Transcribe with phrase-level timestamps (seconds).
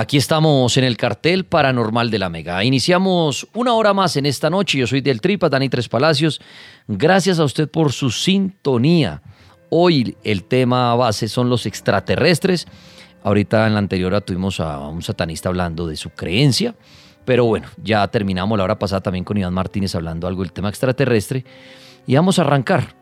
[0.01, 2.65] Aquí estamos en el cartel paranormal de la Mega.
[2.65, 4.79] Iniciamos una hora más en esta noche.
[4.79, 6.41] Yo soy del Tripa, Dani Tres Palacios.
[6.89, 9.21] Gracias a usted por su sintonía.
[9.69, 12.66] Hoy el tema base son los extraterrestres.
[13.22, 16.75] Ahorita en la anterior tuvimos a un satanista hablando de su creencia.
[17.27, 20.71] Pero bueno, ya terminamos la hora pasada también con Iván Martínez hablando algo del tema
[20.71, 21.44] extraterrestre.
[22.06, 22.97] Y vamos a arrancar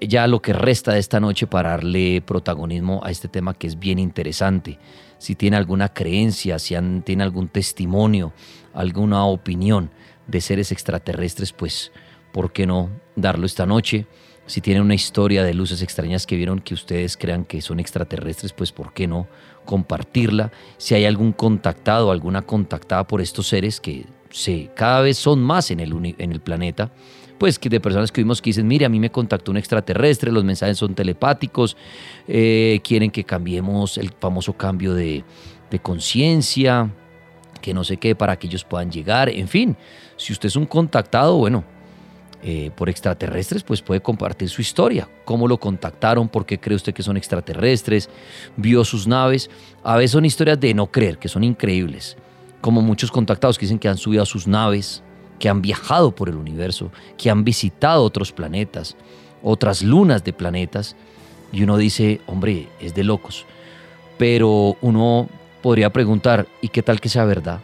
[0.00, 3.78] ya lo que resta de esta noche para darle protagonismo a este tema que es
[3.78, 4.78] bien interesante
[5.22, 6.74] si tiene alguna creencia, si
[7.04, 8.32] tiene algún testimonio,
[8.74, 9.92] alguna opinión
[10.26, 11.92] de seres extraterrestres, pues,
[12.32, 14.08] ¿por qué no darlo esta noche?
[14.46, 18.52] Si tiene una historia de luces extrañas que vieron que ustedes crean que son extraterrestres,
[18.52, 19.28] pues ¿por qué no
[19.64, 20.50] compartirla?
[20.76, 25.70] Si hay algún contactado, alguna contactada por estos seres que se, cada vez son más
[25.70, 26.90] en el, en el planeta,
[27.42, 30.30] pues que de personas que vimos que dicen, mire, a mí me contactó un extraterrestre,
[30.30, 31.76] los mensajes son telepáticos,
[32.28, 35.24] eh, quieren que cambiemos el famoso cambio de,
[35.82, 36.88] conciencia,
[37.60, 39.76] que no sé qué, para que ellos puedan llegar, en fin,
[40.16, 41.64] si usted es un contactado, bueno,
[42.44, 45.08] eh, por extraterrestres, pues puede compartir su historia.
[45.24, 46.28] ¿Cómo lo contactaron?
[46.28, 48.08] ¿Por qué cree usted que son extraterrestres?
[48.56, 49.50] ¿Vio sus naves?
[49.82, 52.16] A veces son historias de no creer, que son increíbles.
[52.60, 55.02] Como muchos contactados que dicen que han subido a sus naves,
[55.42, 58.94] que han viajado por el universo, que han visitado otros planetas,
[59.42, 60.94] otras lunas de planetas,
[61.50, 63.44] y uno dice, hombre, es de locos.
[64.18, 65.28] Pero uno
[65.60, 67.58] podría preguntar, ¿y qué tal que sea verdad?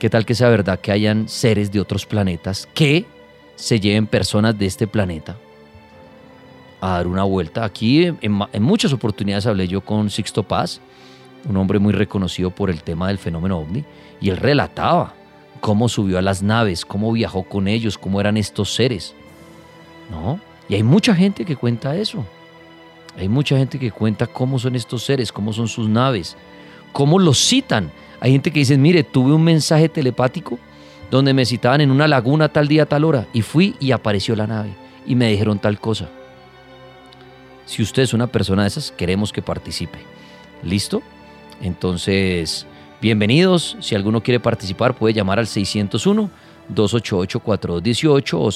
[0.00, 3.06] ¿Qué tal que sea verdad que hayan seres de otros planetas que
[3.54, 5.36] se lleven personas de este planeta
[6.80, 7.64] a dar una vuelta?
[7.64, 10.80] Aquí en, muchas oportunidades hablé yo con Sixto Paz,
[11.48, 13.84] un hombre muy reconocido por el tema del fenómeno ovni,
[14.20, 15.21] y él relataba
[15.62, 19.14] cómo subió a las naves, cómo viajó con ellos, cómo eran estos seres.
[20.10, 20.40] ¿No?
[20.68, 22.26] Y hay mucha gente que cuenta eso.
[23.16, 26.36] Hay mucha gente que cuenta cómo son estos seres, cómo son sus naves,
[26.92, 27.92] cómo los citan.
[28.18, 30.58] Hay gente que dice, mire, tuve un mensaje telepático
[31.12, 34.48] donde me citaban en una laguna tal día, tal hora, y fui y apareció la
[34.48, 34.70] nave
[35.06, 36.08] y me dijeron tal cosa.
[37.66, 40.00] Si usted es una persona de esas, queremos que participe.
[40.64, 41.02] ¿Listo?
[41.60, 42.66] Entonces,
[43.02, 48.46] Bienvenidos, si alguno quiere participar puede llamar al 601-288-4218 o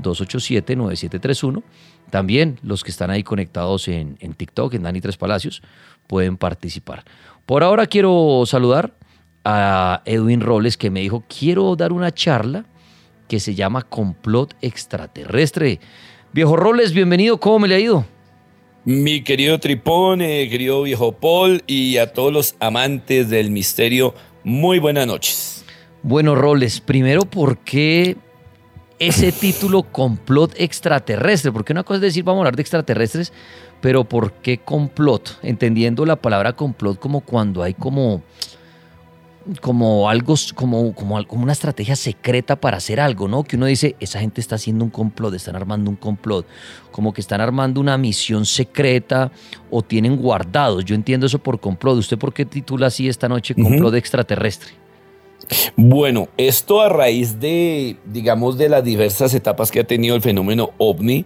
[0.00, 1.62] 601-287-9731.
[2.08, 5.60] También los que están ahí conectados en, en, TikTok, en Dani Tres Palacios,
[6.06, 7.04] pueden participar.
[7.44, 8.94] Por ahora quiero saludar
[9.44, 12.64] a Edwin Robles que me dijo, quiero dar una charla
[13.28, 15.78] que se llama Complot Extraterrestre.
[16.32, 18.06] Viejo Robles, bienvenido, ¿cómo me le ha ido?
[18.84, 24.78] Mi querido Tripón, eh, querido viejo Paul y a todos los amantes del misterio, muy
[24.78, 25.64] buenas noches.
[26.02, 28.16] Bueno, Roles, primero, ¿por qué
[28.98, 31.52] ese título complot extraterrestre?
[31.52, 33.34] Porque una cosa es decir, vamos a hablar de extraterrestres,
[33.82, 35.38] pero ¿por qué complot?
[35.42, 38.22] Entendiendo la palabra complot como cuando hay como
[39.60, 43.42] como algo, como, como, como una estrategia secreta para hacer algo, ¿no?
[43.44, 46.46] Que uno dice, esa gente está haciendo un complot, están armando un complot,
[46.90, 49.32] como que están armando una misión secreta
[49.70, 50.84] o tienen guardados.
[50.84, 51.98] Yo entiendo eso por complot.
[51.98, 54.72] ¿Usted por qué titula así esta noche complot extraterrestre?
[55.76, 60.70] Bueno, esto a raíz de, digamos, de las diversas etapas que ha tenido el fenómeno
[60.78, 61.24] ovni,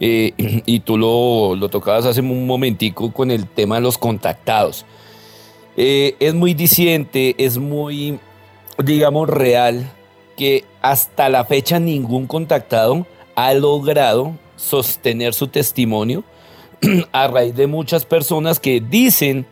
[0.00, 0.32] eh,
[0.66, 4.86] y tú lo, lo, tocabas hace un momentico con el tema de los contactados.
[5.76, 8.18] Eh, es muy diciente, es muy,
[8.78, 9.90] digamos, real
[10.36, 16.24] que hasta la fecha ningún contactado ha logrado sostener su testimonio
[17.12, 19.46] a raíz de muchas personas que dicen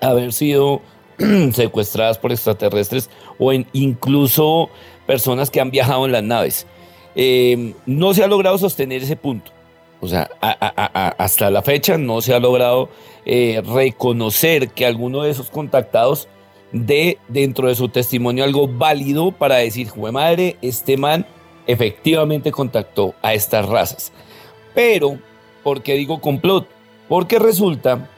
[0.00, 0.82] haber sido
[1.52, 4.70] secuestradas por extraterrestres o incluso
[5.06, 6.66] personas que han viajado en las naves.
[7.14, 9.52] Eh, no se ha logrado sostener ese punto.
[10.00, 10.30] O sea,
[11.18, 12.88] hasta la fecha no se ha logrado
[13.26, 16.28] eh, reconocer que alguno de esos contactados
[16.72, 21.26] dé dentro de su testimonio algo válido para decir, jue madre, este man
[21.66, 24.12] efectivamente contactó a estas razas.
[24.74, 25.18] Pero,
[25.62, 26.66] ¿por qué digo complot?
[27.08, 28.08] Porque resulta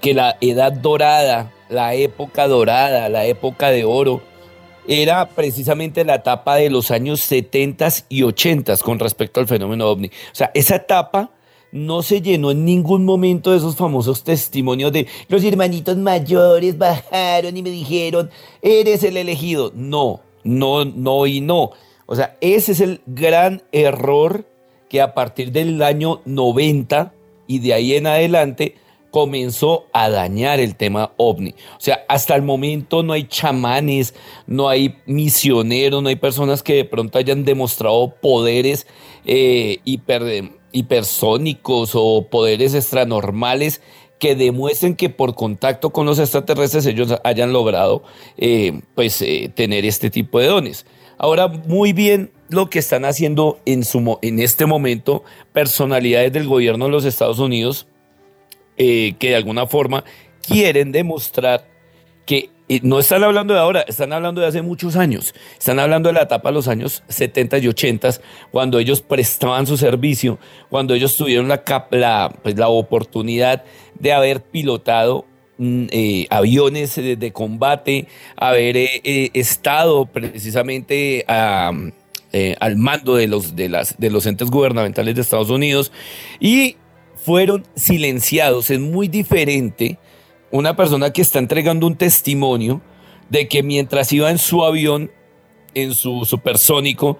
[0.00, 4.22] que la edad dorada, la época dorada, la época de oro,
[4.86, 10.08] era precisamente la etapa de los años 70 y 80 con respecto al fenómeno ovni.
[10.08, 11.30] O sea, esa etapa
[11.72, 17.56] no se llenó en ningún momento de esos famosos testimonios de los hermanitos mayores bajaron
[17.56, 18.30] y me dijeron,
[18.60, 19.72] eres el elegido.
[19.74, 21.70] No, no, no y no.
[22.06, 24.44] O sea, ese es el gran error
[24.90, 27.14] que a partir del año 90
[27.46, 28.76] y de ahí en adelante
[29.12, 31.50] comenzó a dañar el tema ovni.
[31.76, 34.14] O sea, hasta el momento no hay chamanes,
[34.46, 38.86] no hay misioneros, no hay personas que de pronto hayan demostrado poderes
[39.26, 39.80] eh,
[40.72, 43.82] hipersónicos o poderes extranormales
[44.18, 48.04] que demuestren que por contacto con los extraterrestres ellos hayan logrado
[48.38, 50.86] eh, pues, eh, tener este tipo de dones.
[51.18, 55.22] Ahora, muy bien lo que están haciendo en, su, en este momento
[55.52, 57.86] personalidades del gobierno de los Estados Unidos,
[58.84, 60.02] eh, que de alguna forma
[60.44, 61.68] quieren demostrar
[62.26, 65.36] que eh, no están hablando de ahora, están hablando de hace muchos años.
[65.56, 68.10] Están hablando de la etapa de los años 70 y 80,
[68.50, 71.62] cuando ellos prestaban su servicio, cuando ellos tuvieron la,
[72.42, 73.62] pues, la oportunidad
[74.00, 75.26] de haber pilotado
[75.58, 78.76] mm, eh, aviones de, combate, haber
[79.32, 85.92] estado precisamente al mando de los, de, las, de los entes gubernamentales de Estados Unidos
[86.40, 86.78] y
[87.24, 88.70] fueron silenciados.
[88.70, 89.98] Es muy diferente
[90.50, 92.80] una persona que está entregando un testimonio
[93.30, 95.10] de que mientras iba en su avión,
[95.74, 97.18] en su supersónico,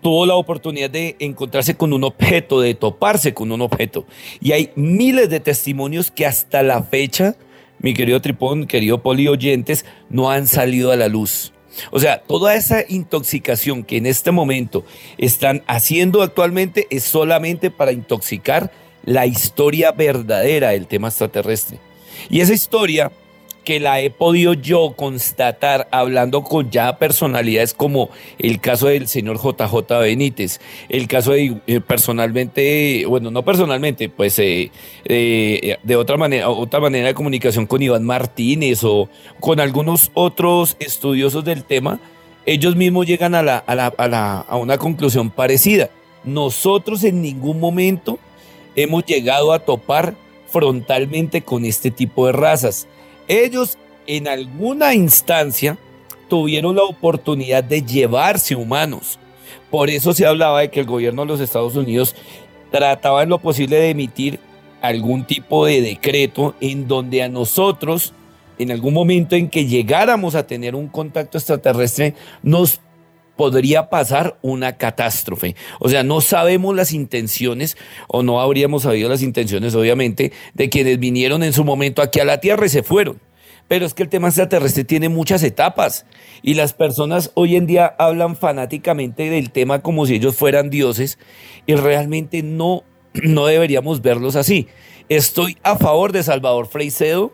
[0.00, 4.06] tuvo la oportunidad de encontrarse con un objeto, de toparse con un objeto.
[4.40, 7.36] Y hay miles de testimonios que hasta la fecha,
[7.80, 11.52] mi querido Tripón, querido Poli oyentes, no han salido a la luz.
[11.90, 14.84] O sea, toda esa intoxicación que en este momento
[15.18, 18.72] están haciendo actualmente es solamente para intoxicar
[19.04, 21.78] la historia verdadera del tema extraterrestre.
[22.28, 23.10] Y esa historia
[23.64, 29.38] que la he podido yo constatar hablando con ya personalidades como el caso del señor
[29.38, 34.70] JJ Benítez, el caso de eh, personalmente, bueno, no personalmente, pues eh,
[35.04, 39.08] eh, de otra manera, otra manera de comunicación con Iván Martínez o
[39.40, 42.00] con algunos otros estudiosos del tema,
[42.46, 43.74] ellos mismos llegan a, la, a,
[44.08, 45.90] la, a, una conclusión parecida.
[46.24, 48.18] Nosotros en ningún momento
[48.76, 50.14] hemos llegado a topar
[50.46, 52.86] frontalmente con este tipo de razas.
[53.28, 55.78] Ellos en alguna instancia
[56.28, 59.18] tuvieron la oportunidad de llevarse humanos.
[59.70, 62.14] Por eso se hablaba de que el gobierno de los Estados Unidos
[62.70, 64.40] trataba en lo posible de emitir
[64.80, 68.14] algún tipo de decreto en donde a nosotros,
[68.58, 72.80] en algún momento en que llegáramos a tener un contacto extraterrestre, nos
[73.40, 75.56] podría pasar una catástrofe.
[75.78, 80.98] O sea, no sabemos las intenciones o no habríamos sabido las intenciones, obviamente, de quienes
[80.98, 83.18] vinieron en su momento aquí a la Tierra y se fueron.
[83.66, 86.04] Pero es que el tema extraterrestre tiene muchas etapas
[86.42, 91.18] y las personas hoy en día hablan fanáticamente del tema como si ellos fueran dioses
[91.64, 94.68] y realmente no, no deberíamos verlos así.
[95.08, 97.32] Estoy a favor de Salvador Freicedo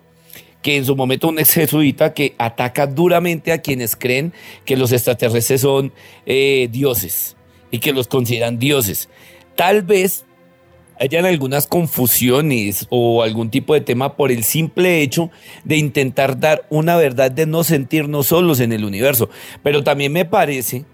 [0.62, 4.32] que en su momento un ex jesuita que ataca duramente a quienes creen
[4.64, 5.92] que los extraterrestres son
[6.26, 7.36] eh, dioses
[7.70, 9.08] y que los consideran dioses.
[9.54, 10.24] Tal vez
[10.98, 15.30] hayan algunas confusiones o algún tipo de tema por el simple hecho
[15.64, 19.28] de intentar dar una verdad de no sentirnos solos en el universo.
[19.62, 20.84] Pero también me parece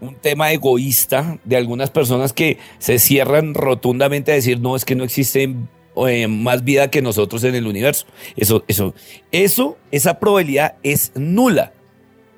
[0.00, 4.96] un tema egoísta de algunas personas que se cierran rotundamente a decir, no, es que
[4.96, 5.68] no existen
[6.06, 8.06] eh, más vida que nosotros en el universo.
[8.36, 8.94] Eso, eso,
[9.30, 11.72] eso, esa probabilidad es nula.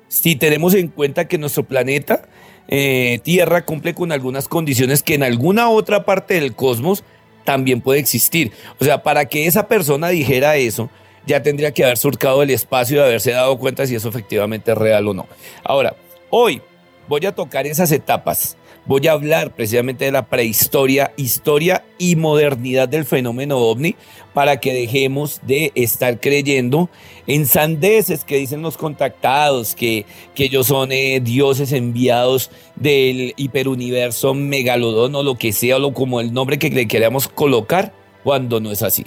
[0.07, 2.27] si tenemos en cuenta que nuestro planeta
[2.67, 7.03] eh, Tierra cumple con algunas condiciones que en alguna otra parte del cosmos
[7.43, 8.51] también puede existir.
[8.79, 10.89] O sea, para que esa persona dijera eso,
[11.25, 14.77] ya tendría que haber surcado el espacio y haberse dado cuenta si eso efectivamente es
[14.77, 15.27] real o no.
[15.63, 15.95] Ahora,
[16.29, 16.61] hoy
[17.07, 22.87] voy a tocar esas etapas voy a hablar precisamente de la prehistoria, historia y modernidad
[22.87, 23.95] del fenómeno ovni
[24.33, 26.89] para que dejemos de estar creyendo
[27.27, 34.33] en sandeces que dicen los contactados, que, que ellos son eh, dioses enviados del hiperuniverso
[34.33, 38.71] megalodón o lo que sea, o como el nombre que le queramos colocar, cuando no
[38.71, 39.05] es así.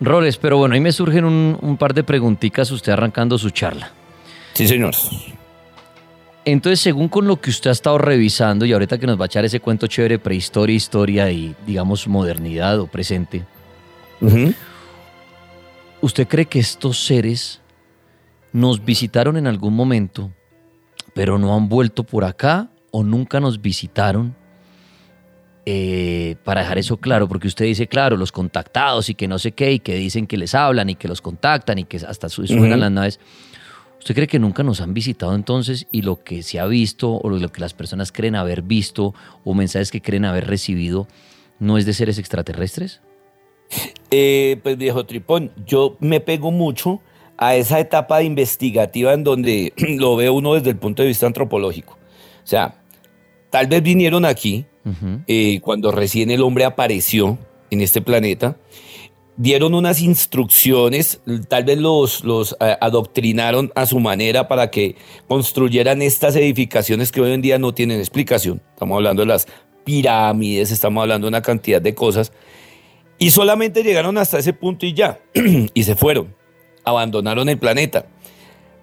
[0.00, 3.92] Roles, pero bueno, ahí me surgen un, un par de preguntitas usted arrancando su charla.
[4.54, 4.94] Sí, señor.
[6.52, 9.26] Entonces, según con lo que usted ha estado revisando y ahorita que nos va a
[9.26, 13.44] echar ese cuento chévere, prehistoria, historia y, digamos, modernidad o presente,
[16.00, 17.60] ¿usted cree que estos seres
[18.52, 20.32] nos visitaron en algún momento,
[21.14, 24.34] pero no han vuelto por acá o nunca nos visitaron?
[25.66, 29.52] Eh, para dejar eso claro, porque usted dice, claro, los contactados y que no sé
[29.52, 32.80] qué, y que dicen que les hablan y que los contactan y que hasta suenan
[32.80, 33.20] las naves.
[34.00, 37.28] ¿Usted cree que nunca nos han visitado entonces y lo que se ha visto o
[37.28, 39.14] lo que las personas creen haber visto
[39.44, 41.06] o mensajes que creen haber recibido
[41.58, 43.02] no es de seres extraterrestres?
[44.10, 47.02] Eh, pues viejo Tripón, yo me pego mucho
[47.36, 51.98] a esa etapa investigativa en donde lo ve uno desde el punto de vista antropológico.
[52.42, 52.82] O sea,
[53.50, 54.64] tal vez vinieron aquí
[55.26, 57.38] eh, cuando recién el hombre apareció
[57.70, 58.56] en este planeta
[59.40, 64.96] dieron unas instrucciones, tal vez los, los eh, adoctrinaron a su manera para que
[65.28, 68.60] construyeran estas edificaciones que hoy en día no tienen explicación.
[68.74, 69.48] Estamos hablando de las
[69.82, 72.32] pirámides, estamos hablando de una cantidad de cosas.
[73.18, 75.18] Y solamente llegaron hasta ese punto y ya,
[75.72, 76.36] y se fueron,
[76.84, 78.04] abandonaron el planeta.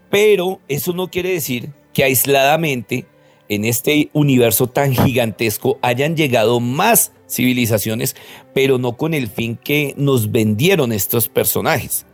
[0.09, 3.05] Pero eso no quiere decir que aisladamente
[3.49, 8.15] en este universo tan gigantesco hayan llegado más civilizaciones,
[8.53, 12.05] pero no con el fin que nos vendieron estos personajes.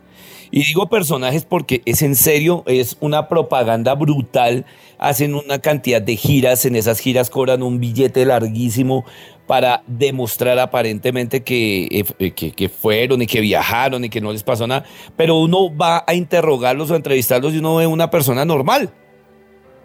[0.50, 4.66] Y digo personajes porque es en serio, es una propaganda brutal.
[4.98, 9.04] Hacen una cantidad de giras, en esas giras cobran un billete larguísimo
[9.48, 14.44] para demostrar aparentemente que, eh, que, que, fueron y que viajaron y que no les
[14.44, 14.84] pasó nada.
[15.16, 18.92] Pero uno va a interrogarlos o a entrevistarlos y uno ve una persona normal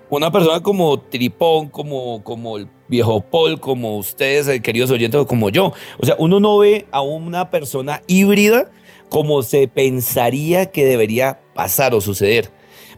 [0.09, 5.49] una persona como Tripón, como, como el viejo Paul, como ustedes, eh, queridos oyentes, como
[5.49, 5.73] yo.
[5.99, 8.71] O sea, uno no ve a una persona híbrida
[9.09, 12.49] como se pensaría que debería pasar o suceder.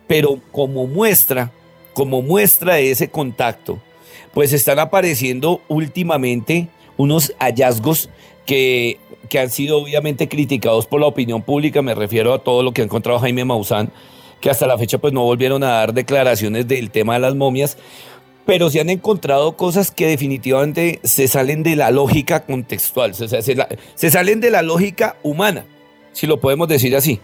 [0.07, 1.51] Pero como muestra,
[1.93, 3.79] como muestra de ese contacto,
[4.33, 8.09] pues están apareciendo últimamente unos hallazgos
[8.45, 8.99] que,
[9.29, 11.81] que han sido obviamente criticados por la opinión pública.
[11.81, 13.91] Me refiero a todo lo que ha encontrado Jaime Maussan
[14.41, 17.77] que hasta la fecha pues no volvieron a dar declaraciones del tema de las momias,
[18.45, 24.11] pero se han encontrado cosas que definitivamente se salen de la lógica contextual, se, se
[24.11, 25.65] salen de la lógica humana,
[26.11, 27.19] si lo podemos decir así,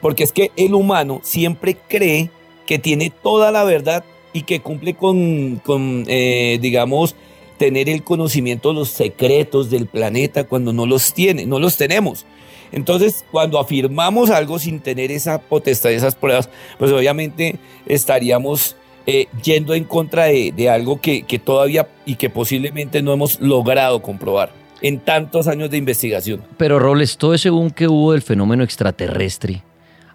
[0.00, 2.30] porque es que el humano siempre cree
[2.66, 7.14] que tiene toda la verdad y que cumple con, con eh, digamos,
[7.58, 12.26] tener el conocimiento de los secretos del planeta cuando no los tiene, no los tenemos.
[12.72, 16.48] Entonces, cuando afirmamos algo sin tener esa potestad, esas pruebas,
[16.78, 18.76] pues obviamente estaríamos
[19.06, 24.00] eh, yendo en contra de, algo que, que todavía y que posiblemente no hemos logrado
[24.00, 26.42] comprobar en tantos años de investigación.
[26.56, 29.62] Pero Robles, todo ese boom que hubo del fenómeno extraterrestre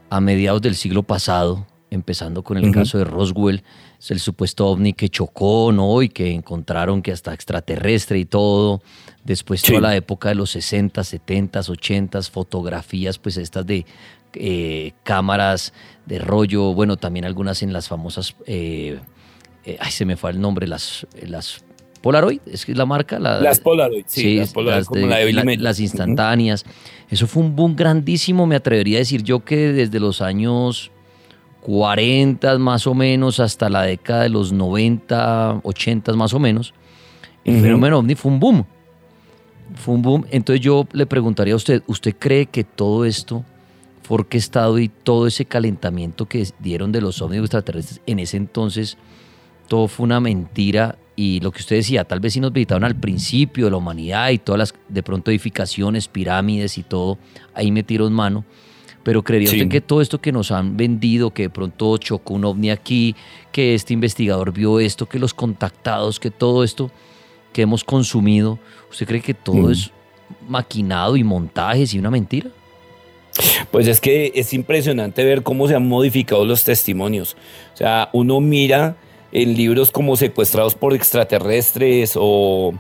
[0.09, 3.63] a mediados del siglo pasado, empezando con el caso de Roswell,
[3.99, 6.01] es el supuesto ovni que chocó, ¿no?
[6.01, 8.81] Y que encontraron que hasta extraterrestre y todo.
[9.27, 13.85] Después toda la época de los 60, 70, 80, fotografías, pues estas de
[14.35, 15.73] eh, cámaras
[16.05, 18.97] de rollo, bueno, también algunas en las famosas, eh,
[19.65, 21.61] eh, ay, se me fue el nombre, las, las
[22.01, 23.19] Polaroid, es que es la marca.
[23.19, 26.63] las Polaroid, sí, las, Polaroid, como la de las instantáneas.
[27.09, 30.89] Eso fue un boom grandísimo, me atrevería a decir yo que desde los años
[31.63, 36.73] 40 más o menos hasta la década de los 90, 80 más o menos,
[37.43, 38.65] el fenómeno ovni fue un boom.
[39.75, 40.25] Fue un boom.
[40.31, 43.43] Entonces yo le preguntaría a usted, ¿usted cree que todo esto
[44.03, 48.97] fue orquestado y todo ese calentamiento que dieron de los ovnis extraterrestres en ese entonces,
[49.67, 50.97] todo fue una mentira?
[51.15, 54.29] Y lo que usted decía, tal vez si nos visitaron al principio de la humanidad
[54.29, 57.17] y todas las de pronto edificaciones, pirámides y todo,
[57.53, 58.45] ahí metieron mano
[59.07, 62.43] pero creería usted que todo esto que nos han vendido, que de pronto chocó un
[62.43, 63.15] ovni aquí,
[63.53, 66.91] que este investigador vio esto, que los contactados, que todo esto
[67.53, 69.71] que hemos consumido, ¿usted cree que todo mm.
[69.71, 69.91] es
[70.47, 72.49] maquinado y montajes y una mentira?
[73.71, 77.35] Pues es que es impresionante ver cómo se han modificado los testimonios.
[77.73, 78.95] O sea, uno mira
[79.31, 82.73] en libros como Secuestrados por extraterrestres o,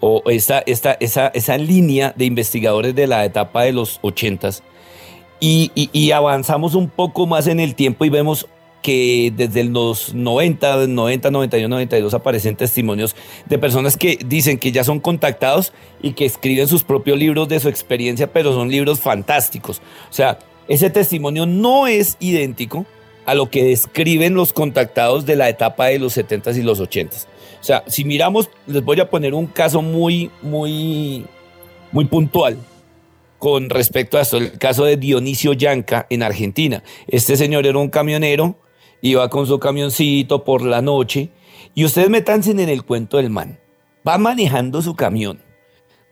[0.00, 4.62] o esa, esta, esa, esa línea de investigadores de la etapa de los ochentas
[5.40, 8.46] y, y, y avanzamos un poco más en el tiempo y vemos
[8.82, 14.84] que desde los 90, 90, 91, 92 aparecen testimonios de personas que dicen que ya
[14.84, 15.72] son contactados
[16.02, 19.78] y que escriben sus propios libros de su experiencia, pero son libros fantásticos.
[20.10, 22.84] O sea, ese testimonio no es idéntico
[23.24, 27.26] a lo que describen los contactados de la etapa de los 70s y los 80s.
[27.60, 31.24] O sea, si miramos, les voy a poner un caso muy, muy,
[31.92, 32.58] muy puntual
[33.38, 36.82] con respecto a esto, el caso de Dionisio Yanca en Argentina.
[37.06, 38.56] Este señor era un camionero
[39.02, 41.30] iba con su camioncito por la noche
[41.74, 43.58] y ustedes metanse en el cuento del man.
[44.06, 45.42] Va manejando su camión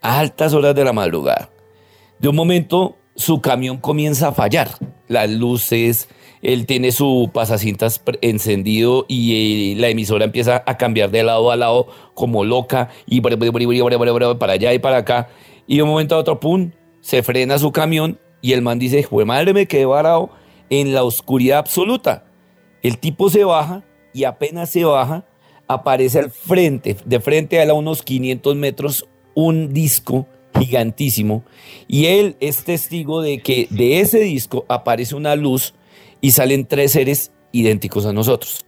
[0.03, 1.51] a altas horas de la madrugada.
[2.19, 4.69] De un momento su camión comienza a fallar.
[5.09, 6.09] Las luces,
[6.43, 11.57] él tiene su pasacintas encendido y eh, la emisora empieza a cambiar de lado a
[11.57, 15.29] lado como loca y para allá y para acá.
[15.67, 19.07] Y de un momento a otro, pum, se frena su camión y el man dice,
[19.27, 20.31] madre, me quedé varado
[20.71, 22.30] en la oscuridad absoluta.
[22.83, 25.25] El tipo se baja y apenas se baja,
[25.69, 30.27] aparece al frente, de frente a él a unos 500 metros, un disco
[30.59, 31.45] gigantísimo
[31.87, 35.75] y él es testigo de que de ese disco aparece una luz
[36.21, 38.65] y salen tres seres idénticos a nosotros.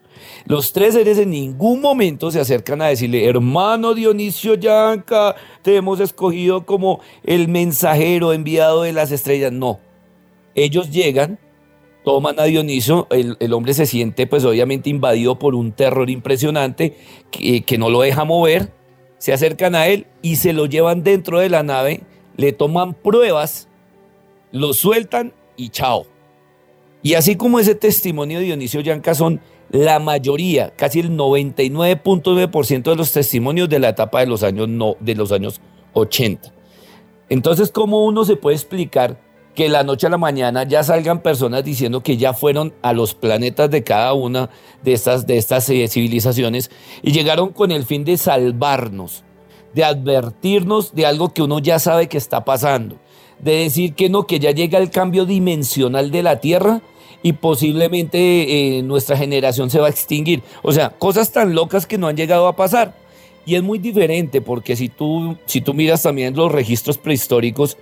[0.46, 6.00] Los tres seres en ningún momento se acercan a decirle, hermano Dionisio Yanca, te hemos
[6.00, 9.52] escogido como el mensajero enviado de las estrellas.
[9.52, 9.80] No,
[10.54, 11.38] ellos llegan,
[12.04, 16.96] toman a Dionisio, el, hombre se siente pues obviamente invadido por un terror impresionante
[17.30, 18.72] que, que no lo deja mover,
[19.18, 22.00] se acercan a él y se lo llevan dentro de la nave,
[22.36, 23.68] le toman pruebas,
[24.50, 26.06] lo sueltan y chao.
[27.02, 29.40] Y así como ese testimonio de Dionisio Yanca son
[29.70, 34.96] la mayoría, casi el 99.9% de los testimonios de la etapa de los años, no,
[35.00, 35.60] de los años
[35.94, 36.52] 80.
[37.28, 39.18] Entonces, ¿cómo uno se puede explicar
[39.54, 43.14] que la noche a la mañana ya salgan personas diciendo que ya fueron a los
[43.14, 44.50] planetas de cada una
[44.82, 46.70] de estas, de estas eh, civilizaciones
[47.02, 49.24] y llegaron con el fin de salvarnos,
[49.74, 52.96] de advertirnos de algo que uno ya sabe que está pasando,
[53.40, 56.80] de decir que no, que ya llega el cambio dimensional de la Tierra
[57.22, 60.42] y posiblemente eh, nuestra generación se va a extinguir.
[60.62, 62.94] O sea, cosas tan locas que no han llegado a pasar.
[63.44, 67.76] Y es muy diferente porque si tú, si tú miras también los registros prehistóricos,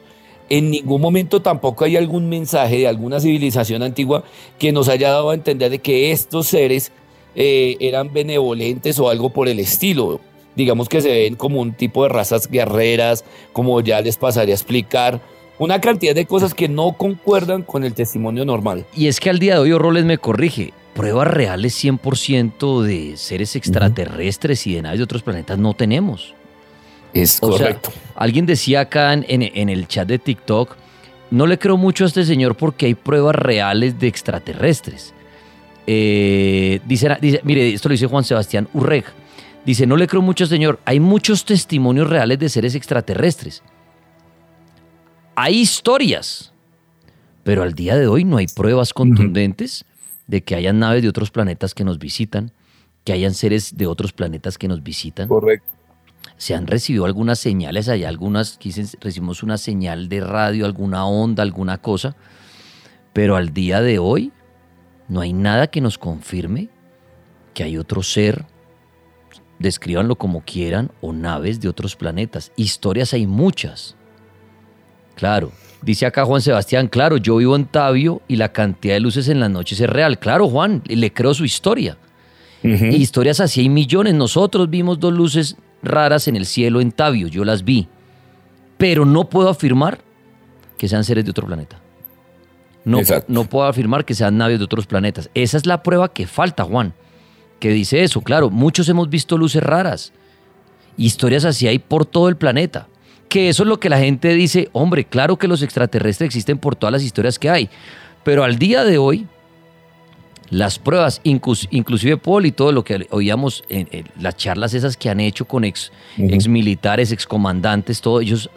[0.50, 4.24] en ningún momento tampoco hay algún mensaje de alguna civilización antigua
[4.58, 6.92] que nos haya dado a entender de que estos seres
[7.36, 10.20] eh, eran benevolentes o algo por el estilo.
[10.56, 14.56] Digamos que se ven como un tipo de razas guerreras, como ya les pasaría a
[14.56, 15.20] explicar.
[15.60, 18.86] Una cantidad de cosas que no concuerdan con el testimonio normal.
[18.96, 20.72] Y es que al día de hoy Roles me corrige.
[20.94, 26.34] Pruebas reales 100% de seres extraterrestres y de naves de otros planetas no tenemos.
[27.12, 27.92] Es correcto.
[28.14, 30.76] alguien decía acá en, en, el chat de TikTok,
[31.30, 35.14] no le creo mucho a este señor porque hay pruebas reales de extraterrestres.
[35.86, 39.04] Eh, dice, dice, mire, esto lo dice Juan Sebastián Urreg.
[39.64, 40.80] Dice, no le creo mucho, señor.
[40.84, 43.62] Hay muchos testimonios reales de seres extraterrestres.
[45.34, 46.52] Hay historias,
[47.44, 49.84] pero al día de hoy no hay pruebas contundentes
[50.26, 52.52] de que hayan naves de otros planetas que nos visitan,
[53.04, 55.28] que hayan seres de otros planetas que nos visitan.
[55.28, 55.79] Correcto
[56.40, 61.42] se han recibido algunas señales, hay algunas, quizás recibimos una señal de radio, alguna onda,
[61.42, 62.16] alguna cosa,
[63.12, 64.32] pero al día de hoy
[65.06, 66.70] no hay nada que nos confirme
[67.52, 68.46] que hay otro ser,
[69.58, 72.52] descríbanlo como quieran, o naves de otros planetas.
[72.56, 73.94] Historias hay muchas.
[75.16, 79.28] Claro, dice acá Juan Sebastián, claro, yo vivo en Tabio y la cantidad de luces
[79.28, 80.18] en las noches es real.
[80.18, 81.98] Claro, Juan, le creo su historia.
[82.62, 84.14] Historias así hay millones.
[84.14, 87.88] Nosotros vimos dos luces raras en el cielo en Tabio, yo las vi,
[88.78, 90.00] pero no puedo afirmar
[90.78, 91.80] que sean seres de otro planeta.
[92.84, 95.28] No, no puedo afirmar que sean naves de otros planetas.
[95.34, 96.94] Esa es la prueba que falta, Juan,
[97.58, 98.22] que dice eso.
[98.22, 100.12] Claro, muchos hemos visto luces raras.
[100.96, 102.88] Historias así hay por todo el planeta.
[103.28, 106.74] Que eso es lo que la gente dice, hombre, claro que los extraterrestres existen por
[106.74, 107.68] todas las historias que hay.
[108.24, 109.26] Pero al día de hoy,
[110.50, 113.88] las pruebas, inclusive Paul y todo lo que oíamos en,
[114.20, 118.50] las charlas esas que han hecho con ex, ex militares, ex comandantes, todos ellos,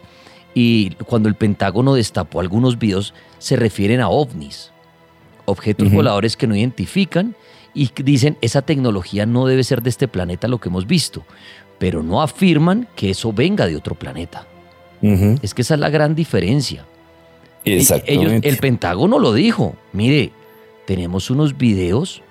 [0.56, 4.71] y cuando el Pentágono destapó algunos videos, se refieren a ovnis,
[5.45, 7.36] objetos voladores que no identifican
[7.73, 11.23] y dicen esa tecnología no debe ser de este planeta lo que hemos visto,
[11.77, 14.47] pero no afirman que eso venga de otro planeta.
[15.01, 16.86] Es que esa es la gran diferencia.
[17.65, 17.91] Ellos,
[18.41, 19.75] el Pentágono lo dijo.
[19.91, 20.32] Mire,
[20.86, 22.22] tenemos unos videos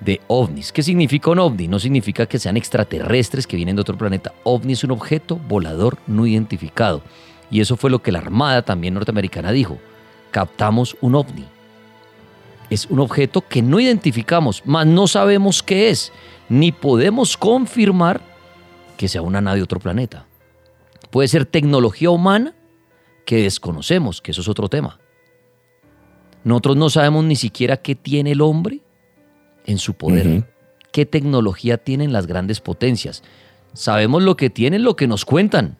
[0.00, 0.72] de ovnis.
[0.72, 1.68] ¿Qué significa un ovni?
[1.68, 4.32] No significa que sean extraterrestres que vienen de otro planeta.
[4.44, 7.02] OVNI es un objeto volador no identificado.
[7.50, 9.78] Y eso fue lo que la Armada también norteamericana dijo.
[10.30, 11.46] Captamos un ovni.
[12.70, 16.12] Es un objeto que no identificamos, mas no sabemos qué es,
[16.50, 18.20] ni podemos confirmar
[18.98, 20.26] que sea una nave de otro planeta.
[21.10, 22.54] Puede ser tecnología humana
[23.24, 24.98] que desconocemos, que eso es otro tema.
[26.48, 28.80] Nosotros no sabemos ni siquiera qué tiene el hombre
[29.66, 30.48] en su poder,
[30.92, 33.22] qué tecnología tienen las grandes potencias.
[33.74, 35.76] Sabemos lo que tienen, lo que nos cuentan.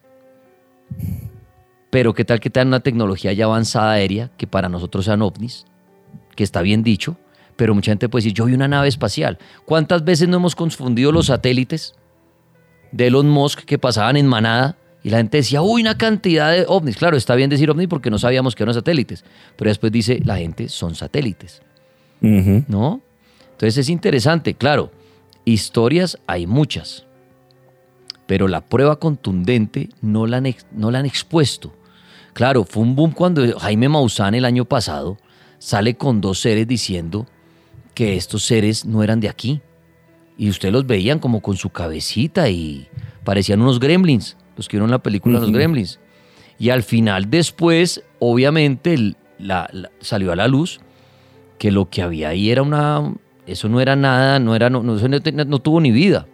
[1.88, 5.64] Pero qué tal que tengan una tecnología ya avanzada aérea, que para nosotros sean ovnis,
[6.36, 7.16] que está bien dicho,
[7.56, 9.38] pero mucha gente puede decir, yo vi una nave espacial.
[9.64, 11.94] ¿Cuántas veces no hemos confundido los satélites
[12.92, 16.64] de Elon Musk que pasaban en manada y la gente decía, uy, una cantidad de
[16.66, 16.96] ovnis?
[16.96, 19.24] Claro, está bien decir ovnis porque no sabíamos que eran satélites,
[19.56, 21.62] pero después dice la gente, son satélites.
[22.20, 23.00] ¿no?
[23.52, 24.90] Entonces es interesante, claro,
[25.44, 27.06] historias hay muchas,
[28.26, 31.72] pero la prueba contundente no la han, no la han expuesto.
[32.34, 35.18] Claro, fue un boom cuando Jaime Maussan el año pasado
[35.58, 37.26] sale con dos seres diciendo
[37.94, 39.60] que estos seres no eran de aquí.
[40.36, 42.86] Y ustedes los veían como con su cabecita y
[43.24, 45.56] parecían unos gremlins, los que vieron la película Los Ujú.
[45.56, 45.98] Gremlins.
[46.58, 50.80] Y al final después, obviamente, el- la- la- salió a la luz
[51.58, 53.14] que lo que había ahí era una...
[53.46, 56.26] Eso no era nada, no, era, no, no, eso no tuvo ni vida,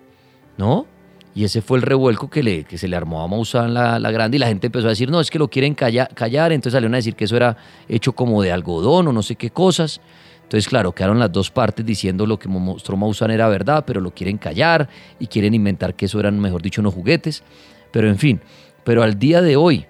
[0.59, 0.87] ¿no?
[1.33, 4.11] Y ese fue el revuelco que, le, que se le armó a Maussan la, la
[4.11, 6.73] grande y la gente empezó a decir, no, es que lo quieren calla- callar, entonces
[6.75, 7.57] salieron a decir que eso era
[7.89, 10.01] hecho como de algodón o no sé qué cosas.
[10.43, 14.01] Entonces, claro, quedaron las dos partes diciendo lo que mo- mostró Maussan era verdad, pero
[14.01, 14.89] lo quieren callar
[15.21, 17.43] y quieren inventar que eso eran, mejor dicho, unos juguetes.
[17.95, 18.41] Pero en fin,
[18.83, 19.87] pero al día de hoy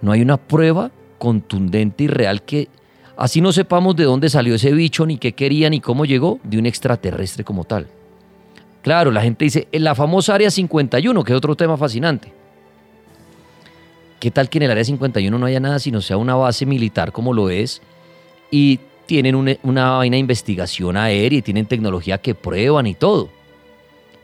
[0.00, 2.68] no hay una prueba contundente y real que,
[3.16, 6.58] así no sepamos de dónde salió ese bicho, ni qué quería, ni cómo llegó, de
[6.58, 7.86] un extraterrestre como tal.
[8.82, 12.32] Claro, la gente dice, en la famosa Área 51, que es otro tema fascinante.
[14.18, 17.12] ¿Qué tal que en el Área 51 no haya nada sino sea una base militar
[17.12, 17.82] como lo es?
[18.50, 23.30] Y tienen una, una vaina de investigación aérea y tienen tecnología que prueban y todo.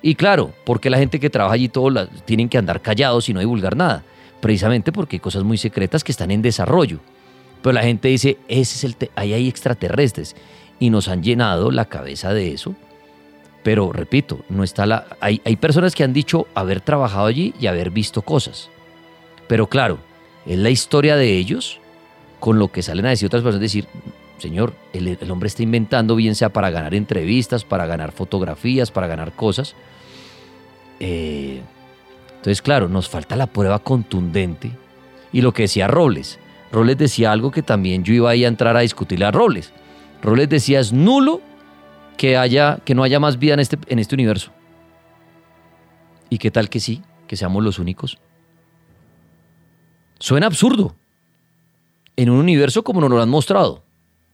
[0.02, 3.34] Y claro, porque la gente que trabaja allí todo la- tienen que andar callados y
[3.34, 4.04] no divulgar nada.
[4.40, 7.00] Precisamente porque hay cosas muy secretas que están en desarrollo.
[7.62, 10.37] Pero la gente dice, ese es el ahí hay extraterrestres.
[10.78, 12.74] Y nos han llenado la cabeza de eso.
[13.64, 15.06] Pero repito, no está la.
[15.20, 18.70] Hay, hay personas que han dicho haber trabajado allí y haber visto cosas.
[19.48, 19.98] Pero claro,
[20.46, 21.80] es la historia de ellos
[22.38, 23.87] con lo que salen a decir otras personas, decir,
[24.38, 29.33] señor, el, hombre está inventando, bien sea para ganar entrevistas, para ganar fotografías, para ganar
[29.33, 29.74] cosas.
[31.01, 31.61] Eh,
[32.31, 34.70] entonces, claro, nos falta la prueba contundente.
[35.33, 36.38] Y lo que decía Robles,
[36.72, 39.72] Robles decía algo que también yo iba ahí a entrar a discutirle a Robles.
[40.22, 41.40] Robles decía, es nulo
[42.16, 44.53] que, haya, que no haya más vida en este, en este universo.
[46.31, 47.03] ¿Y qué tal que sí?
[47.27, 48.18] Que seamos los únicos.
[50.18, 50.94] Suena absurdo.
[52.16, 53.85] En un universo como nos lo han mostrado.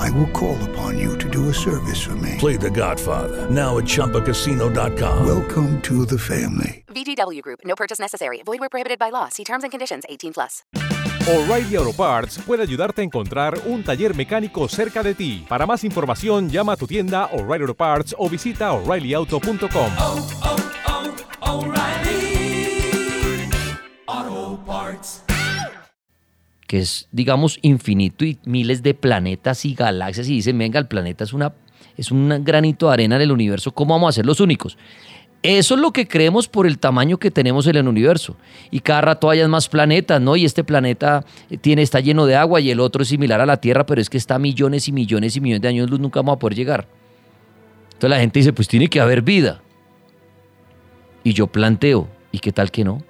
[0.00, 2.36] I will call upon you to do a service for me.
[2.38, 5.26] Play The Godfather now at ChumbaCasino.com.
[5.26, 6.84] Welcome to the family.
[6.88, 7.60] VGW Group.
[7.64, 8.40] No purchase necessary.
[8.44, 9.28] Void where prohibited by law.
[9.28, 10.04] See terms and conditions.
[10.08, 10.62] 18 plus.
[11.28, 15.44] O'Reilly Auto Parts puede ayudarte a encontrar un taller mecánico cerca de ti.
[15.46, 19.92] Para más información, llama a tu tienda O'Reilly Auto Parts o visita oreillyauto.com.
[26.70, 31.24] que es, digamos, infinito y miles de planetas y galaxias y dicen, venga, el planeta
[31.24, 31.52] es, una,
[31.96, 34.78] es un granito de arena en el universo, ¿cómo vamos a ser los únicos?
[35.42, 38.36] Eso es lo que creemos por el tamaño que tenemos en el universo.
[38.70, 40.36] Y cada rato hay más planetas, ¿no?
[40.36, 41.24] Y este planeta
[41.60, 44.08] tiene, está lleno de agua y el otro es similar a la Tierra, pero es
[44.08, 46.56] que está a millones y millones y millones de años luz, nunca vamos a poder
[46.56, 46.86] llegar.
[47.94, 49.60] Entonces la gente dice, pues tiene que haber vida.
[51.24, 53.02] Y yo planteo, ¿y qué tal que no?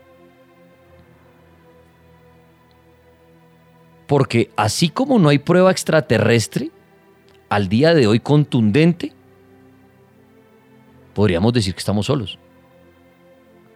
[4.11, 6.73] Porque así como no hay prueba extraterrestre,
[7.49, 9.13] al día de hoy contundente,
[11.15, 12.37] podríamos decir que estamos solos.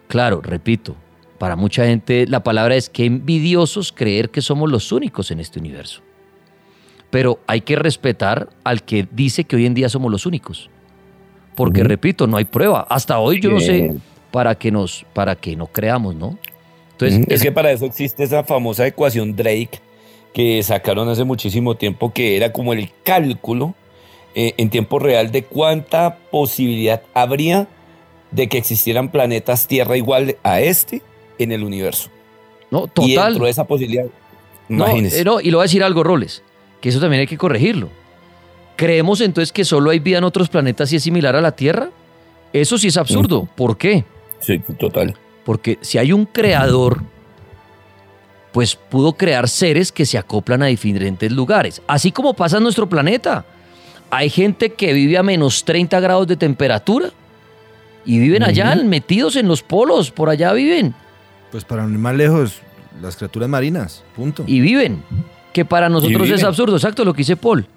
[0.09, 0.97] Claro, repito,
[1.37, 5.57] para mucha gente la palabra es que envidiosos creer que somos los únicos en este
[5.57, 6.01] universo.
[7.09, 10.69] Pero hay que respetar al que dice que hoy en día somos los únicos.
[11.55, 12.85] Porque repito, no hay prueba.
[12.89, 13.95] Hasta hoy yo no sé
[14.31, 16.37] para que nos, para que no creamos, ¿no?
[16.91, 19.84] Entonces, es que para eso existe esa famosa ecuación Drake
[20.35, 23.73] que sacaron hace muchísimo tiempo, que era como el cálculo
[24.35, 27.69] eh, en tiempo real de cuánta posibilidad habría
[28.31, 31.01] de que existieran planetas Tierra igual a este
[31.39, 32.09] en el universo.
[32.69, 33.27] no, Y total.
[33.29, 34.05] dentro de esa posibilidad,
[34.67, 35.21] No, imagínense.
[35.21, 36.43] eh, no, y le voy a decir algo, Roles,
[36.81, 37.87] que eso también hay que corregirlo.
[38.75, 41.91] ¿Creemos entonces que solo hay vida en otros planetas y es similar a la Tierra?
[42.51, 43.47] Eso sí es absurdo.
[43.55, 44.03] ¿Por qué?
[44.41, 45.15] Sí, total.
[45.45, 47.01] Porque si hay un creador,
[48.55, 51.81] pues pudo crear seres que se acoplan a diferentes lugares.
[51.87, 53.43] Así como pasa en nuestro planeta.
[54.09, 57.09] Hay gente que vive a menos 30 grados de temperatura
[58.05, 60.95] y viven allá metidos en los polos, por allá viven.
[61.51, 62.61] Pues para no ir más lejos,
[63.01, 64.45] las criaturas marinas, punto.
[64.47, 65.03] y viven.
[65.51, 67.67] Que para nosotros es absurdo, exacto lo que dice Paul.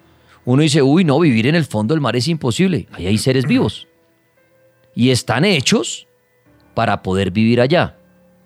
[0.45, 2.87] Uno dice, uy, no, vivir en el fondo del mar es imposible.
[2.93, 3.85] Ahí hay seres vivos.
[4.95, 6.07] Y están hechos
[6.73, 7.98] para poder vivir allá.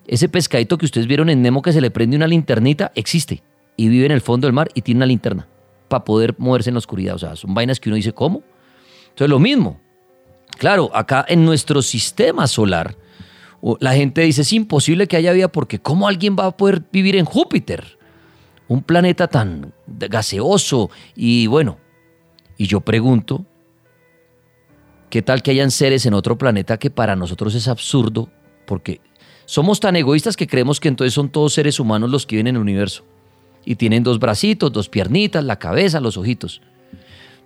[0.08, 3.44] Ese pescadito que ustedes vieron en Nemo que se le prende una linternita, existe.
[3.78, 5.48] Y vive en el fondo del mar y tiene una linterna
[5.88, 7.16] para poder moverse en la oscuridad.
[7.16, 8.44] O sea, son vainas que uno dice, ¿cómo?
[9.10, 9.80] Entonces, lo mismo.
[10.58, 12.96] Claro, acá en nuestro sistema solar,
[13.80, 17.16] la gente dice, es imposible que haya vida porque ¿cómo alguien va a poder vivir
[17.16, 17.98] en Júpiter?
[18.68, 21.78] Un planeta tan gaseoso y bueno.
[22.58, 23.46] Y yo pregunto,
[25.10, 28.30] ¿qué tal que hayan seres en otro planeta que para nosotros es absurdo?
[28.66, 29.02] Porque
[29.46, 32.56] somos tan egoístas que creemos que entonces son todos seres humanos los que viven en
[32.56, 33.04] el universo.
[33.66, 36.62] Y tienen dos bracitos, dos piernitas, la cabeza, los ojitos.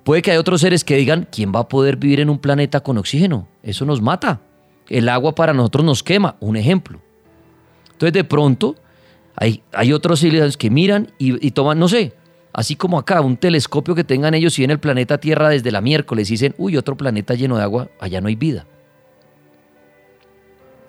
[0.04, 2.80] Puede que haya otros seres que digan, ¿quién va a poder vivir en un planeta
[2.80, 3.48] con oxígeno?
[3.62, 4.42] Eso nos mata.
[4.90, 7.02] El agua para nosotros nos quema, un ejemplo.
[7.92, 8.76] Entonces de pronto
[9.36, 12.14] hay, hay otros civilizaciones que miran y, y toman, no sé,
[12.54, 15.82] así como acá, un telescopio que tengan ellos y ven el planeta Tierra desde la
[15.82, 18.66] miércoles y dicen, uy, otro planeta lleno de agua, allá no hay vida.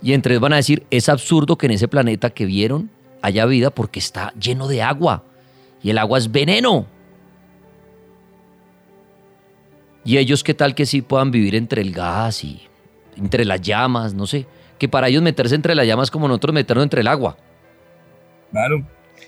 [0.03, 2.91] Y entre ellos van a decir, es absurdo que en ese planeta que vieron
[3.23, 5.25] haya vida porque está lleno de agua.
[5.83, 6.87] Y el agua es veneno.
[10.05, 12.61] Y ellos qué tal que sí puedan vivir entre el gas y
[13.17, 14.47] entre las llamas, no sé.
[14.79, 17.37] Que para ellos meterse entre las llamas como nosotros meternos entre el agua.
[18.53, 18.87] Claro.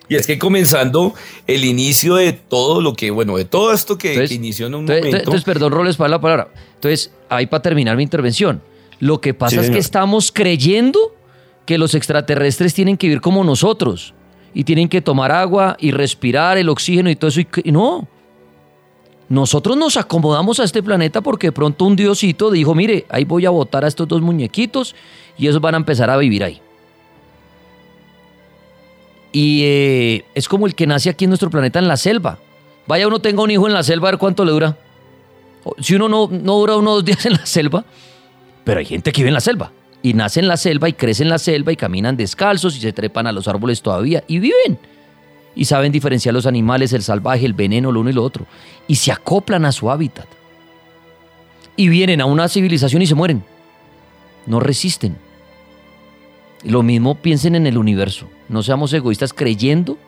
[0.08, 1.14] Y es que comenzando
[1.46, 4.74] el inicio de todo lo que, bueno, de todo esto que, Entonces- que inició en
[4.76, 5.18] un Entonces, momento.
[5.18, 6.48] entonces, perdón, Roles, para la palabra.
[6.74, 8.62] Entonces, ahí para terminar mi intervención.
[9.00, 11.16] Lo que pasa Sí, es que estamos creyendo
[11.66, 14.14] que los extraterrestres tienen que vivir como nosotros
[14.54, 17.40] y tienen que tomar agua y respirar el oxígeno y todo eso.
[17.64, 18.06] Y no.
[19.28, 23.46] Nosotros nos acomodamos a este planeta porque de pronto un diosito dijo, mire, ahí voy
[23.46, 24.94] a botar a estos dos muñequitos
[25.38, 26.60] y esos van a empezar a vivir ahí.
[29.32, 32.38] Y eh, es como el que nace aquí en nuestro planeta en la selva.
[32.88, 34.76] Vaya uno tenga un hijo en la selva, a ver cuánto le dura.
[35.78, 37.84] Si uno no, no dura unos dos días en la selva,
[38.64, 39.72] pero hay gente que vive en la selva.
[40.02, 42.92] Y nace en la selva y crece en la selva y caminan descalzos y se
[42.92, 44.78] trepan a los árboles todavía y viven.
[45.54, 48.46] Y saben diferenciar los animales, el salvaje, el veneno, lo uno y lo otro.
[48.88, 50.26] Y se acoplan a su hábitat.
[51.76, 53.44] Y vienen a una civilización y se mueren.
[54.46, 55.16] No resisten.
[56.64, 58.28] Lo mismo piensen en el universo.
[58.48, 59.98] No seamos egoístas creyendo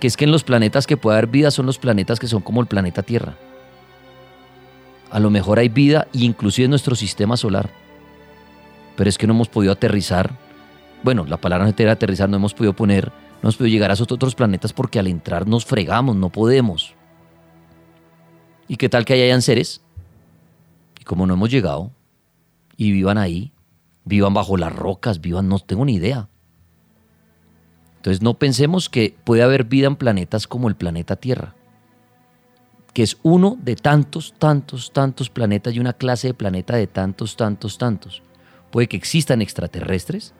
[0.00, 2.42] que es que en los planetas que puede haber vida son los planetas que son
[2.42, 3.36] como el planeta Tierra.
[5.10, 7.70] A lo mejor hay vida y inclusive en nuestro sistema solar.
[8.96, 10.36] Pero es que no hemos podido aterrizar.
[11.02, 14.10] Bueno, la palabra no aterrizar, no hemos podido poner, no hemos podido llegar a esos
[14.10, 16.94] otros planetas porque al entrar nos fregamos, no podemos.
[18.68, 19.82] ¿Y qué tal que ahí hayan seres?
[21.00, 21.92] Y como no hemos llegado,
[22.76, 23.52] y vivan ahí,
[24.04, 26.28] vivan bajo las rocas, vivan, no tengo ni idea.
[27.96, 31.54] Entonces no pensemos que puede haber vida en planetas como el planeta Tierra,
[32.92, 37.36] que es uno de tantos, tantos, tantos planetas y una clase de planeta de tantos,
[37.36, 38.22] tantos, tantos.
[38.76, 40.34] Puede que existan extraterrestres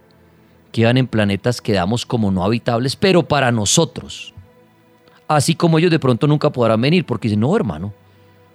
[0.70, 4.34] que van en planetas que damos como no habitables, pero para nosotros.
[5.26, 7.94] Así como ellos de pronto nunca podrán venir porque dicen, no hermano,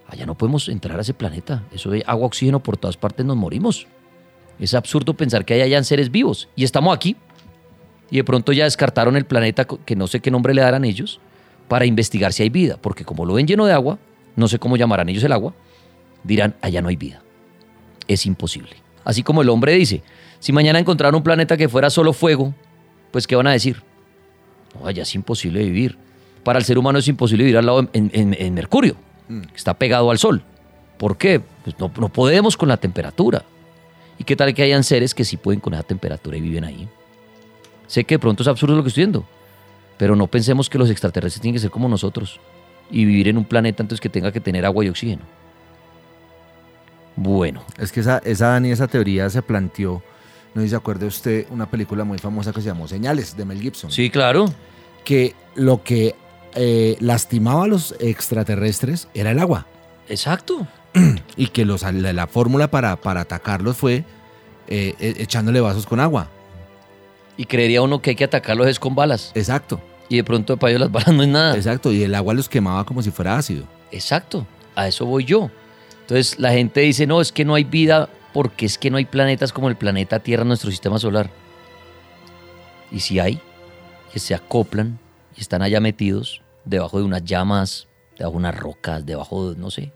[0.06, 3.36] allá no podemos entrar a ese planeta, eso de agua, oxígeno por todas partes nos
[3.36, 3.88] morimos.
[4.60, 7.16] Es absurdo pensar que ahí hayan seres vivos y estamos aquí
[8.08, 11.18] y de pronto ya descartaron el planeta que no sé qué nombre le darán ellos
[11.66, 13.98] para investigar si hay vida, porque como lo ven lleno de agua,
[14.36, 15.54] no sé cómo llamarán ellos el agua,
[16.22, 17.20] dirán, allá no hay vida.
[18.06, 18.81] Es imposible.
[19.04, 20.02] Así como el hombre dice,
[20.38, 22.54] si mañana encontraran un planeta que fuera solo fuego,
[23.10, 23.82] pues ¿qué van a decir?
[24.78, 25.98] No, allá es imposible vivir.
[26.44, 28.96] Para el ser humano es imposible vivir al lado en, en- en Mercurio,
[29.28, 30.42] que está pegado al Sol.
[30.98, 31.40] ¿Por qué?
[31.64, 33.44] Pues no, no podemos con la temperatura.
[34.18, 36.88] ¿Y qué tal que hayan seres que sí pueden con esa temperatura y viven ahí?
[37.86, 39.24] Sé que de pronto es absurdo lo que estoy diciendo,
[39.98, 42.40] pero no pensemos que los extraterrestres tienen que ser como nosotros
[42.90, 45.22] y vivir en un planeta entonces que tenga que tener agua y oxígeno.
[47.16, 47.62] Bueno.
[47.78, 50.02] Es que esa, esa, Dani, esa teoría se planteó,
[50.54, 53.44] no sé si se acuerda usted, una película muy famosa que se llamó Señales, de
[53.44, 53.90] Mel Gibson.
[53.90, 54.46] Sí, claro.
[55.04, 56.14] Que lo que
[56.54, 59.66] eh, lastimaba a los extraterrestres era el agua.
[60.08, 60.66] Exacto.
[61.36, 64.04] Y que los, la, la fórmula para, para atacarlos fue
[64.68, 66.28] eh, e- echándole vasos con agua.
[67.36, 69.32] Y creería uno que hay que atacarlos es con balas.
[69.34, 69.80] Exacto.
[70.10, 71.56] Y de pronto para ellos las balas no es nada.
[71.56, 73.64] Exacto, y el agua los quemaba como si fuera ácido.
[73.90, 75.50] Exacto, a eso voy yo.
[76.12, 79.06] Entonces la gente dice, no, es que no hay vida porque es que no hay
[79.06, 81.30] planetas como el planeta Tierra en nuestro sistema solar.
[82.90, 83.40] Y si hay,
[84.12, 84.98] que se acoplan
[85.34, 89.70] y están allá metidos debajo de unas llamas, debajo de unas rocas, debajo de, no
[89.70, 89.90] sé.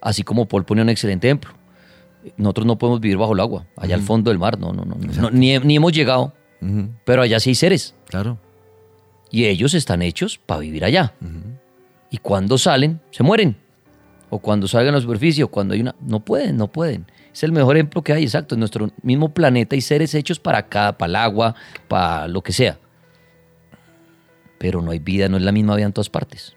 [0.00, 1.50] Así como Paul pone un excelente ejemplo.
[2.36, 4.94] Nosotros no podemos vivir bajo el agua, allá al fondo del mar, no, no, no.
[4.94, 6.32] no, ni, ni hemos llegado,
[7.04, 7.96] pero allá sí hay seres.
[8.06, 8.38] Claro.
[9.32, 11.14] Y ellos están hechos para vivir allá.
[12.08, 13.56] Y cuando salen, se mueren.
[14.30, 15.94] O cuando salgan a la superficie, o cuando hay una...
[16.00, 17.06] No pueden, no pueden.
[17.32, 18.54] Es el mejor ejemplo que hay, exacto.
[18.54, 21.54] En nuestro mismo planeta hay seres hechos para acá, para el agua,
[21.88, 22.78] para lo que sea.
[24.58, 26.54] Pero no hay vida, no es la misma vida en todas partes.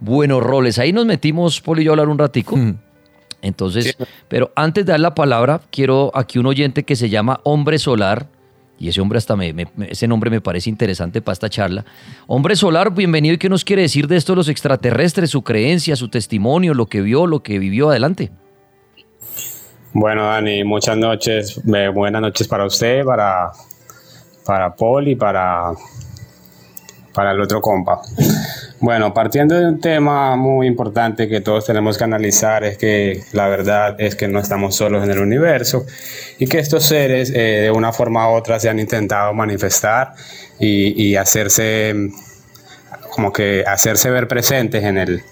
[0.00, 0.78] Buenos roles.
[0.78, 2.56] Ahí nos metimos, Polo y yo, a hablar un ratico.
[3.40, 3.96] Entonces,
[4.28, 8.28] pero antes de dar la palabra, quiero aquí un oyente que se llama Hombre Solar,
[8.78, 9.54] y ese hombre hasta me,
[9.88, 11.84] ese nombre me parece interesante para esta charla.
[12.26, 16.08] Hombre Solar, bienvenido y qué nos quiere decir de esto los extraterrestres, su creencia, su
[16.08, 18.30] testimonio, lo que vio, lo que vivió adelante.
[19.92, 23.50] Bueno, Dani, muchas noches, eh, buenas noches para usted, para,
[24.44, 25.72] para Paul y para,
[27.18, 28.00] para el otro compa.
[28.78, 33.48] Bueno, partiendo de un tema muy importante que todos tenemos que analizar es que la
[33.48, 35.84] verdad es que no estamos solos en el universo
[36.38, 40.12] y que estos seres eh, de una forma u otra se han intentado manifestar
[40.60, 41.92] y, hacerse
[43.10, 45.24] como que hacerse ver presentes en el,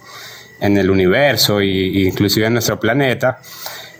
[0.60, 3.38] en el universo y inclusive en nuestro planeta.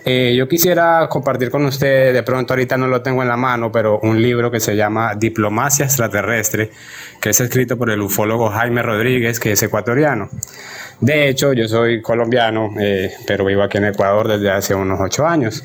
[0.09, 3.73] Eh, yo quisiera compartir con usted, de pronto ahorita no lo tengo en la mano,
[3.73, 6.71] pero un libro que se llama Diplomacia extraterrestre,
[7.21, 10.29] que es escrito por el ufólogo Jaime Rodríguez, que es ecuatoriano.
[11.01, 15.27] De hecho, yo soy colombiano, eh, pero vivo aquí en Ecuador desde hace unos ocho
[15.27, 15.65] años.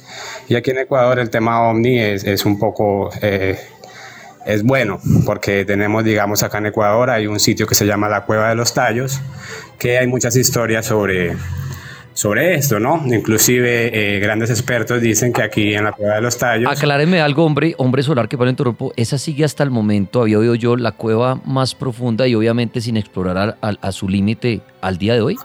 [0.50, 3.12] Y aquí en Ecuador el tema ovni es, es un poco...
[3.22, 3.60] eh,
[4.44, 8.26] es bueno porque tenemos, digamos, acá en Ecuador hay un sitio que se llama la
[8.26, 9.22] Cueva de los Tallos,
[9.78, 11.38] que hay muchas historias sobre,
[12.14, 13.02] sobre esto, ¿no?
[13.06, 16.72] Inclusive eh, grandes expertos dicen que aquí en la Cueva de los Tallos...
[16.72, 18.92] Acláreme algo, hombre, hombre solar, que para interrumpo.
[18.98, 22.98] Esa sigue hasta el momento, había oído yo, la cueva más profunda y obviamente sin
[22.98, 25.38] explorar a, a- a su límite al día de hoy.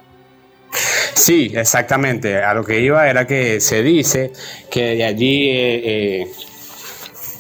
[1.15, 2.43] Sí, exactamente.
[2.43, 4.33] A lo que iba era que se dice
[4.71, 5.83] que de allí, eh,
[6.23, 6.27] eh,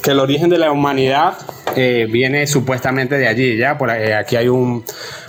[0.02, 1.34] que el origen de la humanidad
[1.74, 3.76] eh, viene supuestamente de allí, ¿ya?
[3.76, 4.84] Por, aquí hay un-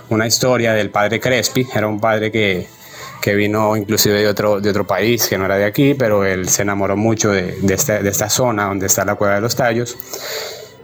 [0.08, 2.66] una historia del padre Crespi, era un padre que,
[3.20, 6.48] que vino inclusive de otro, de otro país, que no era de aquí, pero él
[6.48, 9.56] se enamoró mucho de, de esta, de esta zona donde está la Cueva de los
[9.56, 9.96] Tallos.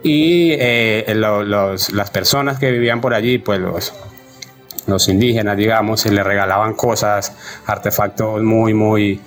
[0.03, 3.93] Y eh, lo- los- las personas que vivían por allí, pues los,
[5.09, 7.33] indígenas, digamos, se le regalaban cosas,
[7.65, 9.19] artefactos muy, muy,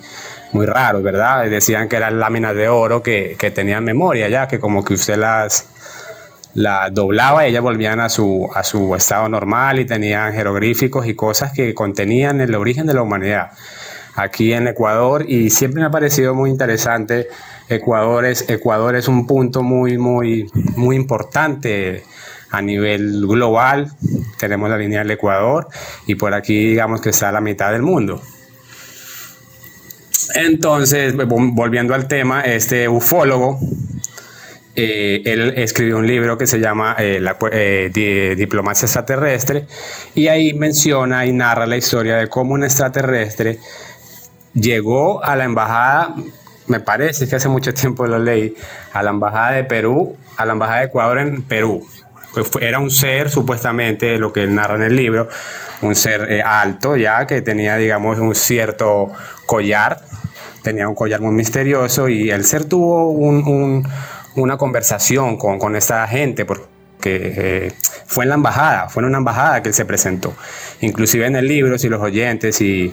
[0.53, 1.45] muy raros, ¿verdad?
[1.49, 5.17] Decían que eran láminas de oro que, que tenían memoria ya, que como que usted
[5.17, 5.67] las,
[6.55, 11.13] las doblaba y ellas volvían a su, a su estado normal y tenían jeroglíficos y
[11.15, 13.51] cosas que contenían el origen de la humanidad
[14.15, 17.27] aquí en Ecuador y siempre me ha parecido muy interesante.
[17.69, 22.03] Ecuador es, Ecuador es un punto muy, muy, muy importante
[22.51, 23.91] a nivel global.
[24.39, 25.67] Tenemos la línea del Ecuador
[26.07, 28.21] y por aquí digamos que está la mitad del mundo.
[30.35, 33.59] Entonces, vol- volviendo al tema, este ufólogo,
[34.81, 39.65] eh, él escribió un libro que se llama eh, la eh, Di- Diplomacia extraterrestre
[40.15, 43.59] y ahí menciona y narra la historia de cómo un extraterrestre
[44.53, 46.15] llegó a la embajada,
[46.67, 48.55] me parece que hace mucho tiempo lo leí,
[48.93, 51.85] a la embajada de Perú, a la embajada de Ecuador en Perú.
[52.33, 55.27] Pues era un ser, supuestamente, lo que él narra en el libro,
[55.81, 59.11] un ser alto ya, que tenía, digamos, un cierto
[59.47, 60.01] collar,
[60.61, 63.87] tenía un collar muy misterioso y el ser tuvo un-
[64.41, 66.67] una conversación con, con esta gente, porque
[67.03, 67.71] eh,
[68.05, 70.33] fue en la embajada, fue en una embajada que él se presentó.
[70.81, 72.91] Inclusive en el libro, si los oyentes y,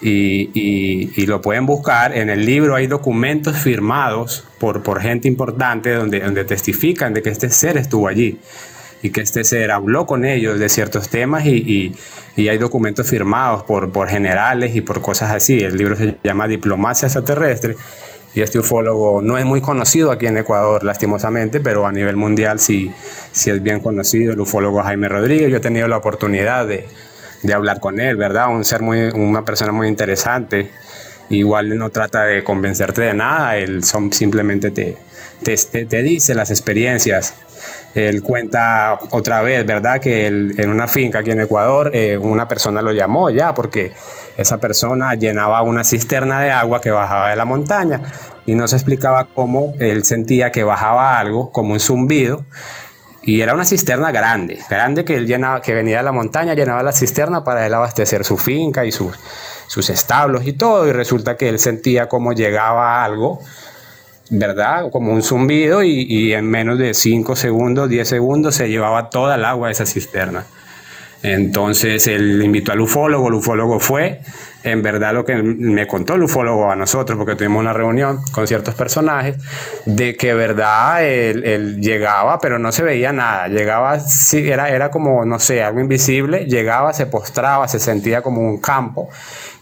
[0.00, 2.16] y, y- y lo pueden buscar.
[2.16, 7.30] En el libro hay documentos firmados por, por gente importante donde, donde testifican de que
[7.30, 8.38] este ser estuvo allí
[9.02, 11.94] y que este ser habló con ellos de ciertos temas y, y-
[12.36, 15.58] y hay documentos firmados por, por generales y por cosas así.
[15.60, 17.76] El libro se llama Diplomacia extraterrestre
[18.34, 22.58] y este ufólogo no es muy conocido aquí en Ecuador, lastimosamente, pero a nivel mundial
[22.58, 22.92] sí,
[23.32, 25.50] sí es bien conocido, el ufólogo Jaime Rodríguez.
[25.50, 26.88] Yo he tenido la oportunidad de,
[27.42, 28.48] de hablar con él, ¿verdad?
[28.48, 30.70] Un ser muy, una persona muy interesante.
[31.28, 34.96] igual no trata de convencerte de nada, él son, simplemente te,
[35.42, 35.56] te,
[35.86, 37.34] te dice las experiencias.
[37.94, 40.00] Él cuenta otra vez, ¿verdad?
[40.00, 43.92] Que él, en una finca aquí en Ecuador, eh, una persona lo llamó ya porque
[44.36, 48.00] esa persona llenaba una cisterna de agua que bajaba de la montaña
[48.46, 52.44] y no se explicaba cómo él sentía que bajaba algo, como un zumbido,
[53.22, 56.82] y era una cisterna grande, grande que él llenaba, que venía de la montaña, llenaba
[56.82, 59.18] la cisterna para él abastecer su finca y sus,
[59.66, 63.40] sus establos y todo, y resulta que él sentía como llegaba algo,
[64.28, 64.90] ¿verdad?
[64.90, 69.36] Como un zumbido y, y en menos de 5 segundos, 10 segundos se llevaba toda
[69.36, 70.44] el agua de esa cisterna.
[71.24, 74.20] Entonces él invitó al ufólogo, el ufólogo fue,
[74.62, 78.46] en verdad lo que me contó el ufólogo a nosotros, porque tuvimos una reunión con
[78.46, 79.38] ciertos personajes,
[79.86, 83.98] de que verdad él, llegaba, pero no se veía nada, llegaba,
[84.34, 89.08] era, era como, no sé, algo invisible, llegaba, se postraba, se sentía como un campo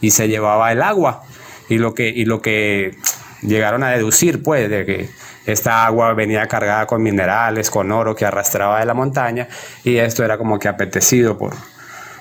[0.00, 1.22] y se llevaba el agua.
[1.68, 2.96] Y lo que, y lo que
[3.40, 5.08] llegaron a deducir, pues, de que
[5.46, 9.48] esta agua venía cargada con minerales, con oro que arrastraba de la montaña
[9.84, 11.54] y esto era como que apetecido por,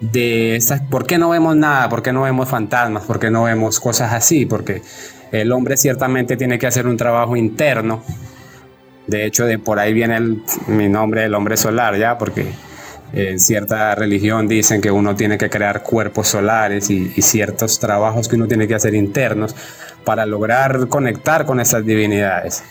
[0.00, 1.88] de estas, ¿por qué no vemos nada?
[1.88, 3.04] ¿Por qué no vemos fantasmas?
[3.04, 4.46] ¿Por qué no vemos cosas así?
[4.46, 4.82] Porque
[5.32, 8.02] el hombre ciertamente tiene que hacer un trabajo interno.
[9.06, 10.20] De hecho, de por ahí viene
[10.66, 12.46] mi nombre, el hombre solar, ya, porque
[13.12, 18.36] en cierta religión dicen que uno tiene que crear cuerpos solares y, ciertos trabajos que
[18.36, 19.54] uno tiene que hacer internos
[20.04, 22.62] para lograr conectar con esas divinidades,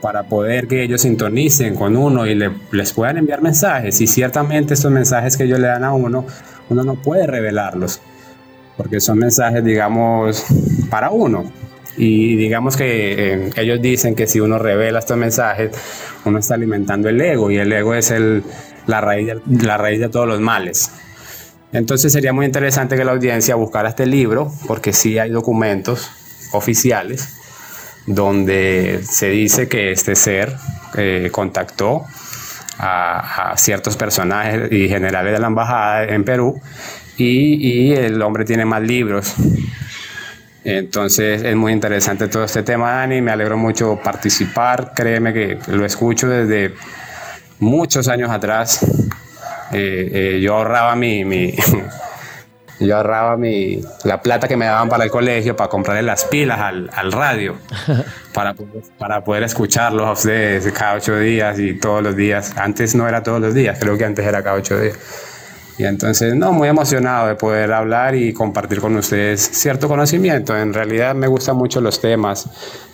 [0.00, 2.34] para poder que ellos sintonicen con uno y
[2.72, 4.00] les puedan enviar mensajes.
[4.00, 6.26] Y ciertamente estos mensajes que ellos le dan a uno,
[6.68, 8.00] uno no puede revelarlos,
[8.76, 10.44] porque son mensajes, digamos,
[10.90, 11.50] para uno.
[11.96, 15.72] Y digamos que eh, ellos dicen que si uno revela estos mensajes,
[16.24, 18.44] uno está alimentando el ego y el ego es el,
[18.86, 20.90] la raíz, de, la raíz de todos los males.
[21.72, 26.10] Entonces sería muy interesante que la audiencia buscara este libro, porque sí hay documentos
[26.52, 27.34] oficiales
[28.06, 30.56] donde se dice que este ser
[30.96, 32.04] eh, contactó
[32.78, 36.60] a, ciertos personajes y generales de la embajada en Perú
[37.16, 39.34] y, y, el hombre tiene más libros.
[40.64, 43.20] Entonces es muy interesante todo este tema, Dani.
[43.20, 44.92] Me alegro mucho participar.
[44.94, 46.74] Créeme que lo escucho desde
[47.58, 48.80] muchos años atrás,
[49.72, 51.54] eh, eh, yo ahorraba mi, mi
[52.80, 56.58] yo ahorraba mi, la plata que me daban para el colegio para comprarle las pilas
[56.60, 57.56] al, al radio,
[58.32, 58.54] para,
[58.98, 62.56] para poder escucharlos a ustedes cada ocho días y todos los días.
[62.56, 64.98] Antes no era todos los días, creo que antes era cada ocho días.
[65.78, 70.56] Y entonces, no, muy emocionado de poder hablar y compartir con ustedes cierto conocimiento.
[70.56, 72.48] En realidad me gustan mucho los temas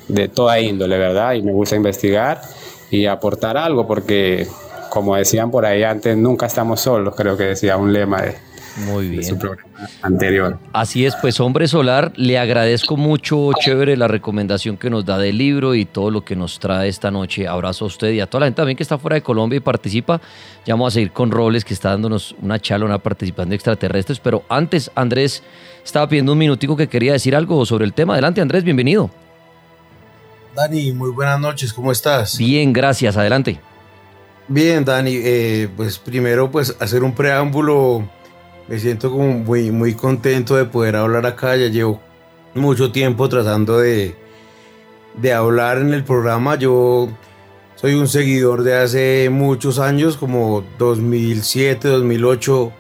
[0.07, 1.33] de toda índole, ¿verdad?
[1.33, 2.43] Y me gusta investigar
[2.91, 4.47] y aportar algo, porque
[4.91, 8.37] como decían por ahí antes, nunca estamos solos, creo que decía un lema de,
[8.77, 9.25] Muy bien.
[9.25, 9.69] su programa
[10.03, 10.59] anterior.
[10.73, 15.39] Así es, pues hombre solar, le agradezco mucho, chévere, la recomendación que nos da del
[15.39, 17.47] libro y todo lo que nos trae esta noche.
[17.47, 19.61] Abrazo a usted y a toda la gente también que está fuera de Colombia y
[19.61, 20.21] participa.
[20.67, 24.19] Ya vamos a seguir con Robles, que está dándonos una charla, una participante extraterrestres.
[24.19, 25.43] Pero antes, Andrés
[25.85, 28.15] estaba pidiendo un minutico que quería decir algo sobre el tema.
[28.15, 29.11] Adelante, Andrés, bienvenido.
[30.55, 32.39] Dani, muy buenas noches, ¿cómo estás?
[32.39, 33.61] Bien, gracias, adelante.
[34.47, 38.09] Bien, Dani, eh, pues primero pues hacer un preámbulo,
[38.69, 42.01] me siento como muy, muy contento de poder hablar acá, ya llevo
[42.55, 44.15] mucho tiempo tratando de,
[45.15, 47.09] de hablar en el programa, yo
[47.75, 52.73] soy un seguidor de hace muchos años, como 2007, 2008,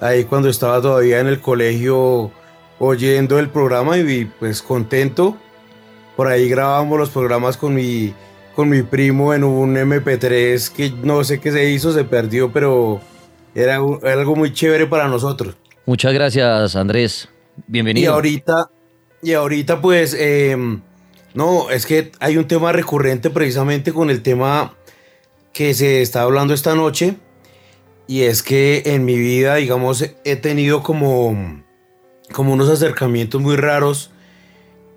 [0.00, 2.30] ahí cuando estaba todavía en el colegio
[2.78, 5.36] oyendo el programa y pues contento.
[6.16, 8.12] Por ahí grabamos los programas con mi,
[8.54, 13.00] con mi primo en un MP3 que no sé qué se hizo, se perdió, pero
[13.54, 15.56] Era, un- era algo muy chévere para nosotros.
[15.86, 17.28] Muchas gracias, Andrés.
[17.66, 18.10] Bienvenido.
[18.10, 18.70] Y ahorita,
[19.22, 20.56] y ahorita pues, eh,
[21.34, 24.74] no, es que hay un tema recurrente precisamente con el tema
[25.52, 27.16] que se está hablando esta noche.
[28.06, 31.62] Y es que en mi vida, digamos, he tenido como,
[32.32, 34.10] como unos acercamientos muy raros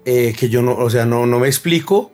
[0.06, 2.12] eh, que yo no, o sea, no, no me explico,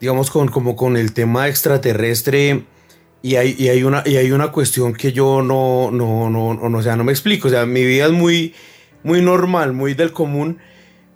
[0.00, 2.64] digamos, con, como con el tema extraterrestre.
[3.22, 6.78] Y hay, y hay, una, y hay una cuestión que yo no, no, no, no,
[6.78, 7.48] o sea, no me explico.
[7.48, 8.54] O sea, mi vida es muy,
[9.02, 10.58] muy normal, muy del común,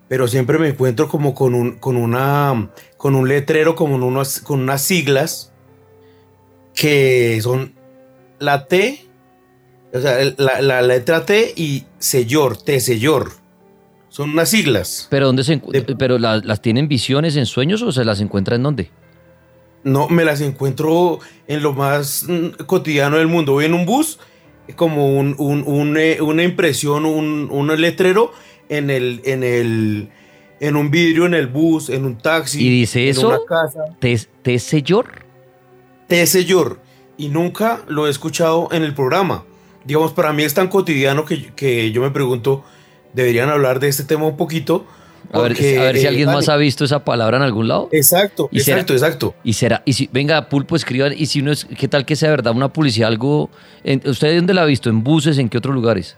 [0.09, 4.41] pero siempre me encuentro como con un, con una, con un letrero, como en unas,
[4.41, 5.51] con unas siglas
[6.75, 7.73] que son
[8.39, 9.05] la T,
[9.93, 13.31] o sea, la, la letra T y sellor, T sellor.
[14.09, 15.07] Son unas siglas.
[15.11, 18.57] ¿Pero dónde se encu- pero la- las tienen visiones en sueños o se las encuentra
[18.57, 18.91] en dónde?
[19.85, 23.53] No, me las encuentro en lo más mm, cotidiano del mundo.
[23.53, 24.19] Voy en un bus,
[24.77, 28.33] como un, un- un, eh, una impresión, un, un letrero
[28.71, 30.09] en el, en el,
[30.61, 32.67] en un vidrio en el bus, en un taxi.
[32.67, 33.29] ¿Y dice en eso?
[33.29, 33.85] una casa.
[34.01, 35.07] ¿Te, te sellor?
[36.09, 36.81] T sellor.
[37.17, 39.45] Y nunca lo he escuchado en el programa.
[39.85, 42.65] Digamos, para mí es tan cotidiano que, que yo me pregunto,
[43.13, 44.87] deberían hablar de este tema un poquito.
[45.33, 47.43] A ver, porque, a ver si eh, alguien más Dani, ha visto esa palabra en
[47.43, 47.89] algún lado.
[47.93, 49.35] Exacto, ¿Y será- exacto, exacto.
[49.45, 52.31] Y será, y si, venga, Pulpo, escriban, y si uno es, ¿qué tal que sea
[52.31, 53.51] verdad una publicidad, algo?
[53.83, 54.91] en- ¿Usted dónde la ha visto?
[54.91, 55.39] ¿En buses?
[55.39, 56.17] ¿En qué otros lugares?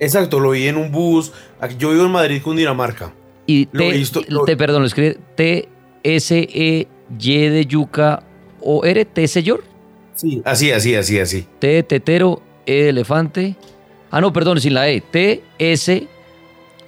[0.00, 1.32] Exacto, lo vi en un bus.
[1.78, 3.12] Yo vivo en Madrid, Cundinamarca.
[3.46, 5.68] Y Lo he T, visto, lo- te, perdón, lo escribe T,
[6.02, 6.86] S, E,
[7.18, 8.22] Y de yuca,
[8.60, 9.64] O, R, T, sellor.
[10.14, 10.42] Sí.
[10.44, 11.46] Así, así, así, así.
[11.58, 13.56] T tetero, E elefante.
[14.10, 15.00] Ah, no, perdón, sin la E.
[15.00, 16.06] T, S,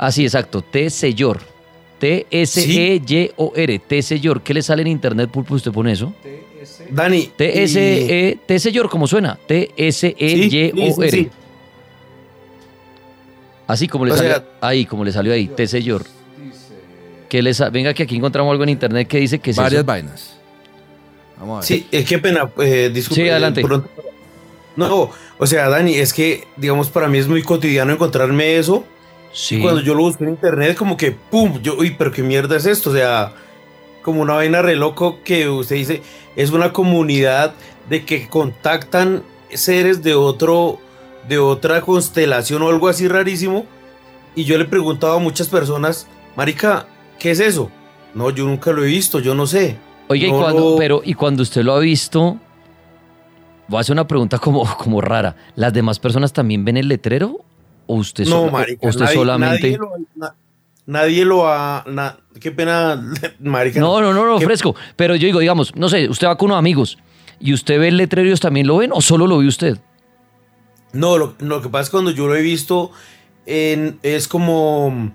[0.07, 1.39] así, exacto, T, sellor.
[1.99, 4.43] T, S, E, Y, O, R, T, sellor.
[4.43, 6.13] ¿Qué le sale en internet, Pulpo, usted pone eso?
[6.91, 7.31] Dani.
[7.37, 7.79] T, S,
[8.31, 9.39] E, T, sellor, ¿cómo suena?
[9.47, 11.11] T, S, E, Sí, Y, sí, O, sí, R.
[11.11, 11.31] sí.
[13.67, 16.05] Así como le salió ahí, como le salió ahí, T, sellor.
[17.29, 19.81] Que le sa- Venga, que aquí encontramos algo en internet que dice que es Varias
[19.81, 19.85] eso.
[19.87, 20.37] vainas.
[21.39, 21.65] Vamos a ver.
[21.67, 23.23] Sí, eh, qué pena, eh, disculpe.
[23.23, 23.63] Sí, adelante.
[23.63, 23.89] pronto-
[24.77, 28.85] No, o sea, Dani, es que, digamos, para mí es muy cotidiano encontrarme eso.
[29.33, 29.57] Sí.
[29.57, 31.61] Y cuando yo lo busco en internet, como que, ¡pum!
[31.63, 32.91] Yo, uy, pero qué mierda es esto.
[32.91, 33.33] O sea,
[34.03, 36.03] como una vaina re loco que usted dice,
[36.37, 37.55] es una comunidad
[37.89, 39.23] de que contactan
[39.53, 40.79] seres de otro,
[41.29, 43.67] de otra constelación o algo así rarísimo.
[44.35, 46.07] Y yo le preguntaba a muchas personas,
[46.37, 46.87] Marica,
[47.19, 47.71] ¿qué es eso?
[48.15, 49.77] No, yo nunca lo he visto, yo no sé.
[50.09, 52.37] Oiga, y cuando, pero, y cuando usted lo ha visto,
[53.69, 55.37] voy a hacer una pregunta como, como rara.
[55.55, 57.45] ¿Las demás personas también ven el letrero?
[57.91, 59.63] ¿O usted, No, sola- marica, usted nadie- solamente?
[59.71, 60.35] Nadie lo, na-
[60.87, 61.83] nadie lo ha...
[61.89, 63.03] na- qué pena,
[63.41, 63.81] marica.
[63.81, 64.77] No, no, no, no, fresco.
[64.95, 66.99] Pero yo digo, digamos, no sé, usted va con unos amigos
[67.41, 69.79] y usted ve el letrero y ellos también lo ven o solo lo ve usted.
[70.93, 72.93] No, lo, lo que pasa es cuando yo lo he visto
[73.47, 75.13] en- es como...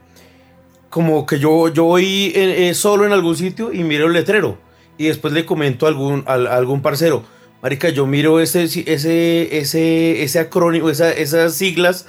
[0.90, 4.58] Como que yo, yo voy en- eh, solo en algún sitio y miro el letrero.
[4.98, 7.24] Y después le comento a algún, al- a algún parcero.
[7.62, 12.06] Marica, yo miro ese, ese, ese, ese acrónimo, esa- esas siglas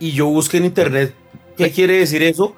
[0.00, 1.14] y yo busco en internet
[1.56, 2.54] qué quiere decir eso.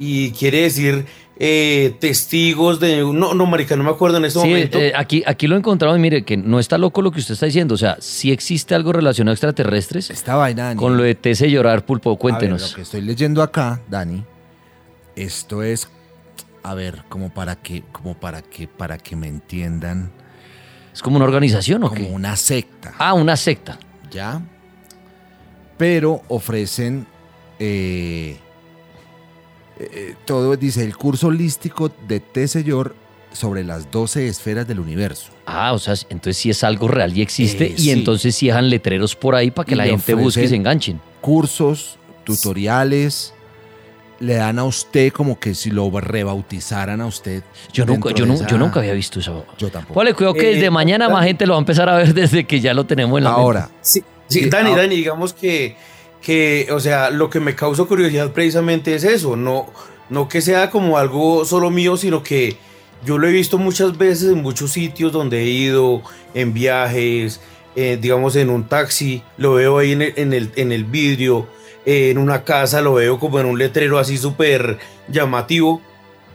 [0.00, 1.06] Y quiere decir
[1.40, 2.98] eh, testigos de...
[3.02, 4.78] No, no, marica, no me acuerdo en este Sí, momento.
[4.78, 7.46] eh, aquí, aquí lo encontramos y mire que no está loco lo que usted está
[7.46, 7.74] diciendo.
[7.74, 10.10] O sea, si existe algo relacionado a extraterrestres.
[10.10, 10.78] Esta vaina, Dani.
[10.78, 12.70] Con lo de Tese llorar, Pulpo, A ver, cuéntenos.
[12.70, 14.22] lo que estoy leyendo acá, Dani,
[15.16, 15.88] esto es,
[16.62, 20.12] a ver, como para que, como para que, para que me entiendan.
[20.92, 22.06] ¿Es como una organización o como qué?
[22.12, 22.94] una secta.
[22.98, 23.78] Ah, una secta.
[24.12, 24.40] ¿Ya?
[25.78, 27.06] Pero ofrecen
[27.58, 28.36] eh,
[29.78, 32.46] eh, todo, dice, el curso holístico de T.
[32.48, 32.94] Señor
[33.32, 35.30] sobre las 12 esferas del universo.
[35.46, 37.90] Ah, o sea, entonces sí es algo real y existe Eh, y sí.
[37.90, 41.00] entonces sí dejan letreros por ahí para que Y la gente busque y se enganchen.
[41.20, 43.34] Cursos, tutoriales,
[44.20, 47.44] le dan a usted como que si lo rebautizaran a usted.
[47.72, 49.44] Yo nunca, yo, esa- yo nunca había visto eso.
[49.58, 50.00] Yo tampoco.
[50.00, 52.44] Vale, cuidado que Eh, desde mañana más gente lo va a empezar a ver desde
[52.44, 53.74] que ya lo tenemos en la Ahora, mente.
[53.82, 54.76] Sí, sí, Sí, Dani, ah.
[54.76, 55.76] Dani, digamos que,
[56.22, 59.66] que, o sea, lo que me causa curiosidad precisamente es eso, no,
[60.10, 62.56] no que sea como algo solo mío, sino que
[63.04, 66.02] yo lo he visto muchas veces en muchos sitios donde he ido,
[66.34, 67.40] en viajes,
[67.76, 71.46] eh, digamos en un taxi, lo veo ahí en el, en el, en el vidrio,
[71.86, 75.80] eh, en una casa lo veo como en un letrero así súper llamativo,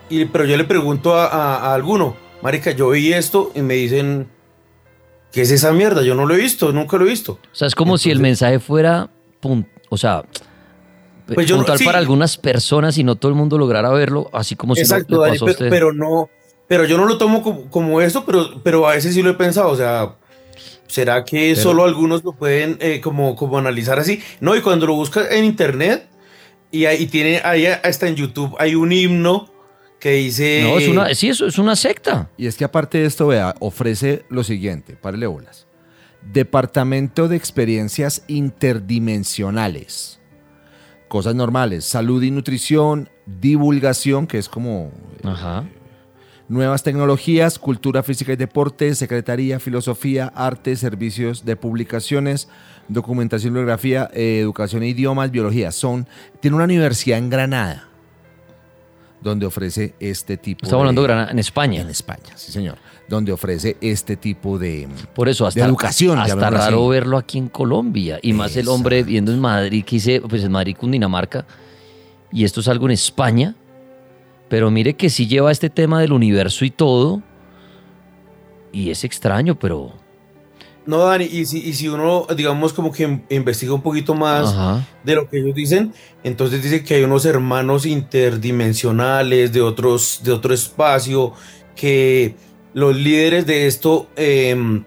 [0.09, 3.73] y, pero yo le pregunto a, a- a alguno, Marica, yo vi esto y me
[3.75, 4.27] dicen,
[5.33, 6.01] ¿qué es esa mierda?
[6.03, 7.33] Yo no lo he visto, nunca lo he visto.
[7.51, 9.09] O sea, es como si el mensaje fuera,
[9.41, 10.23] pun- o sea,
[11.27, 11.85] Pues yo no- puntual sí.
[11.85, 15.15] para algunas personas y no todo el mundo lograra verlo, así como si lo- Exacto,
[15.15, 15.69] le Dani, pasó a usted.
[15.69, 16.29] pero no,
[16.67, 19.33] pero yo no lo tomo como, como eso, pero, pero a veces sí lo he
[19.35, 20.15] pensado, o sea,
[20.85, 24.21] ¿Será que solo algunos lo pueden eh, como, como analizar así?
[24.39, 26.07] No, y cuando lo buscas en internet
[26.69, 29.49] y ahí tiene, ahí hasta en YouTube hay un himno
[30.03, 30.63] que dice...
[30.63, 32.29] No, es una, sí, eso es una secta.
[32.35, 35.65] Y es que aparte de esto, vea, ofrece lo siguiente, párele bolas.
[36.33, 40.19] Departamento de Experiencias Interdimensionales.
[41.07, 44.91] Cosas normales, salud y nutrición, divulgación, que es como...
[45.23, 45.63] Ajá.
[46.49, 52.49] Nuevas tecnologías, cultura física y deporte, secretaría, filosofía, arte, servicios de publicaciones,
[52.89, 55.71] documentación, bibliografía, eh, educación e idiomas, biología.
[55.71, 56.09] Son,
[56.41, 57.87] tiene una universidad en Granada
[59.23, 61.81] donde ofrece este tipo Estamos hablando de Granada, en España.
[61.81, 62.77] En España, sí señor.
[63.07, 66.19] Donde ofrece este tipo de, Por eso, hasta, de educación.
[66.19, 66.71] hasta llamémoslo así.
[66.71, 68.19] raro verlo aquí en Colombia.
[68.21, 71.45] Y más el hombre viendo en Madrid, que hice, pues en Madrid, Cundinamarca.
[72.31, 73.55] Y esto es algo en España.
[74.49, 77.21] Pero mire que sí lleva este tema del universo y todo.
[78.71, 79.93] Y es extraño, pero
[80.85, 84.49] No, Dani, y si, y si uno, digamos, como que in- investiga un poquito más
[84.49, 84.85] Ajá.
[85.03, 85.93] de lo que ellos dicen,
[86.25, 91.33] entonces dice que hay unos hermanos interdimensionales de otros, de otro espacio,
[91.75, 92.35] que
[92.73, 94.83] los líderes de esto em,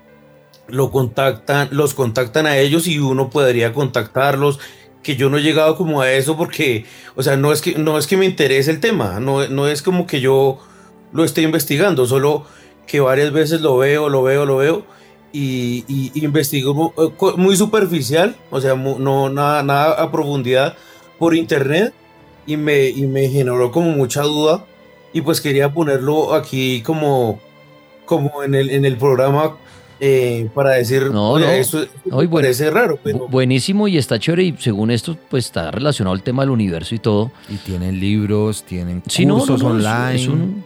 [0.69, 4.59] lo contactan, los contactan a ellos y uno podría contactarlos.
[5.03, 6.85] Que yo no he llegado como a eso porque,
[7.15, 9.81] o sea, no es que, no es que me interese el tema, no, no es
[9.81, 10.59] como que yo
[11.13, 12.45] lo esté investigando, solo
[12.89, 14.85] que varias veces lo veo, lo veo, lo veo
[15.33, 16.27] y, y-
[16.75, 20.77] mu- eh, muy superficial, o sea, mu- no nada, nada a profundidad
[21.19, 21.93] por internet
[22.47, 24.65] y me, y me generó como mucha duda
[25.13, 27.39] y pues quería ponerlo aquí como,
[28.05, 29.57] como en, el, en el programa
[29.99, 31.53] eh, para decir, No, "Oye, no.
[31.53, 34.45] esto No, y bueno, parece raro, pero bu- buenísimo y está chévere.
[34.45, 37.31] Y según esto, pues está relacionado al tema del universo y todo.
[37.49, 40.15] Y tienen libros, tienen Sí, cursos no, no, es- online.
[40.23, 40.65] es un-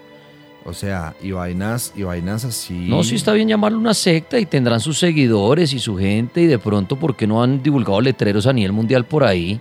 [0.64, 2.74] O sea, y vainas, y vainas así.
[2.88, 6.46] No, sí está bien llamarlo una secta y tendrán sus seguidores y su gente y
[6.46, 9.58] de pronto, ¿por qué no han divulgado letreros a nivel mundial por ahí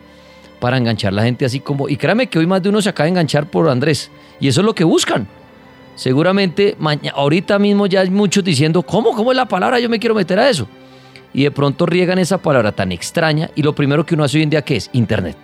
[0.60, 1.88] para enganchar la gente así como...
[1.88, 4.60] Y créame que hoy más de uno se acaba de enganchar por Andrés y eso
[4.60, 5.26] es lo que buscan.
[5.96, 9.14] Seguramente maña- ahorita mismo ya hay muchos diciendo, ¿cómo?
[9.16, 9.80] ¿Cómo es la palabra?
[9.80, 10.68] Yo me quiero meter a eso.
[11.34, 14.44] Y de pronto riegan esa palabra tan extraña y lo primero que uno hace hoy
[14.44, 14.90] en día, ¿qué es?
[14.94, 15.38] Internet.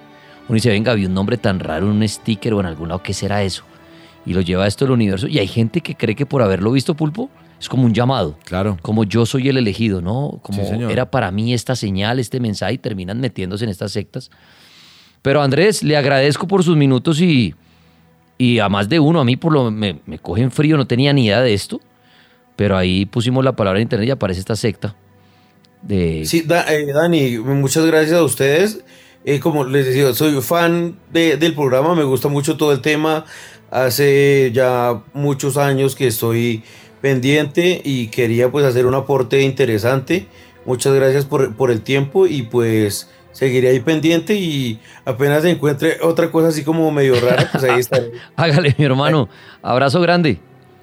[0.47, 3.13] Uno dice, venga, vi un nombre tan raro un sticker o en algún lado, ¿qué
[3.13, 3.63] será eso?
[4.25, 5.27] Y lo lleva esto del universo.
[5.27, 8.37] Y hay gente que cree que por haberlo visto pulpo es como un llamado.
[8.43, 8.77] Claro.
[8.81, 10.39] Como yo soy el elegido, ¿no?
[10.41, 10.91] Como Sí, señor.
[10.91, 14.31] era para mí esta señal, este mensaje y terminan metiéndose en estas sectas.
[15.21, 17.55] Pero Andrés, le agradezco por sus minutos y,
[18.37, 21.13] y a más de uno, a mí por lo me, me cogen frío, no tenía
[21.13, 21.79] ni idea de esto.
[22.55, 24.95] Pero ahí pusimos la palabra en internet y aparece esta secta.
[25.81, 28.83] De, Sí, Da- eh, Dani, muchas gracias a ustedes.
[29.27, 33.25] Eh, como les decía, soy fan de- del programa, me gusta mucho todo el tema.
[33.71, 36.63] Hace ya muchos años que estoy
[37.01, 40.27] pendiente y quería pues hacer un aporte interesante.
[40.65, 46.31] Muchas gracias por, por el tiempo y pues seguiré ahí pendiente y apenas encuentre otra
[46.31, 48.11] cosa así como medio rara, pues ahí estaré.
[48.35, 49.29] Hágale, mi hermano.
[49.61, 50.39] Abrazo grande.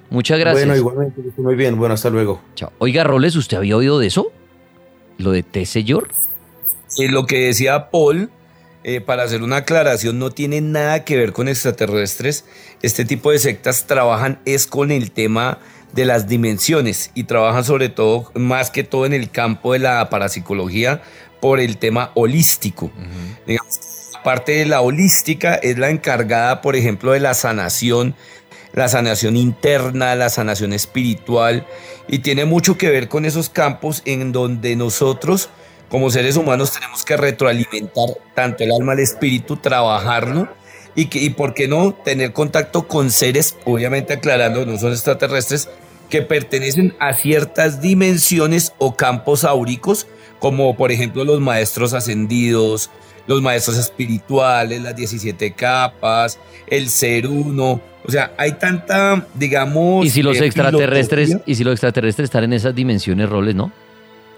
[0.09, 0.65] Muchas gracias.
[0.65, 1.77] Bueno, igualmente, muy bien.
[1.77, 2.41] Bueno, hasta luego.
[2.53, 2.71] Chao.
[2.77, 4.31] Oiga, Roles, ¿usted había oído de eso?
[5.17, 5.65] ¿Lo de T.
[5.65, 6.09] Señor?
[6.99, 8.29] Eh, lo que decía Paul,
[8.83, 12.45] eh, para hacer una aclaración, no tiene nada que ver con extraterrestres.
[12.81, 15.59] Este tipo de sectas trabajan es con el tema
[15.93, 20.09] de las dimensiones y trabajan sobre todo, más que todo en el campo de la
[20.09, 21.01] parapsicología,
[21.39, 22.91] por el tema holístico.
[23.45, 23.79] Digamos,
[24.23, 28.15] parte de la holística es la encargada, por ejemplo, de la sanación,
[28.73, 31.67] la sanación interna, la sanación espiritual,
[32.07, 35.49] y tiene mucho que ver con esos campos en donde nosotros,
[35.93, 40.47] como seres humanos, tenemos que retroalimentar tanto el alma, el espíritu, trabajarlo,
[40.95, 45.69] y, que, y por qué no tener contacto con seres, obviamente aclarando, no son extraterrestres,
[46.09, 50.07] que pertenecen a ciertas dimensiones o campos áuricos,
[50.39, 52.89] como por ejemplo los maestros ascendidos,
[53.27, 57.79] los maestros espirituales, las 17 capas, el ser uno.
[58.03, 60.07] O sea, hay tanta, digamos...
[60.07, 61.53] ¿Y si los eh, extraterrestres, filosofía.
[61.53, 63.71] y si los extraterrestres están en esas dimensiones, Roles, no?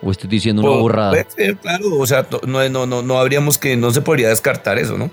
[0.02, 1.10] ¿O estoy diciendo una Puede- borrada?
[1.12, 4.78] puede ser, claro, o sea, no, no, no, no habríamos que, no se podría descartar
[4.78, 5.10] eso, ¿no?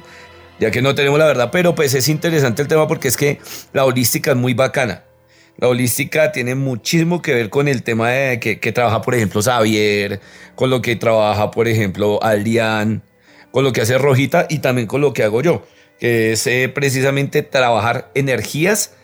[0.60, 3.40] Ya que no tenemos la verdad, pero pues es interesante el tema porque es que
[3.72, 5.04] la holística es muy bacana.
[5.58, 9.42] La holística tiene muchísimo que ver con el tema de que, que trabaja, por ejemplo,
[9.42, 10.20] Xavier,
[10.54, 13.02] con lo que trabaja, por ejemplo, Adrián,
[13.50, 15.64] con lo que hace Rojita y también con lo que hago yo,
[15.98, 18.94] que es eh, precisamente trabajar energías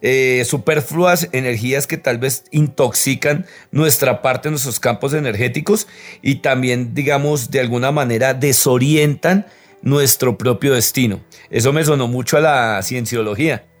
[0.00, 5.88] eh, superfluas, energías que tal vez intoxican nuestra parte, nuestros campos energéticos
[6.22, 9.46] y también, digamos, de alguna manera desorientan
[9.82, 11.20] nuestro propio destino.
[11.50, 13.64] Eso me sonó mucho a la cienciología.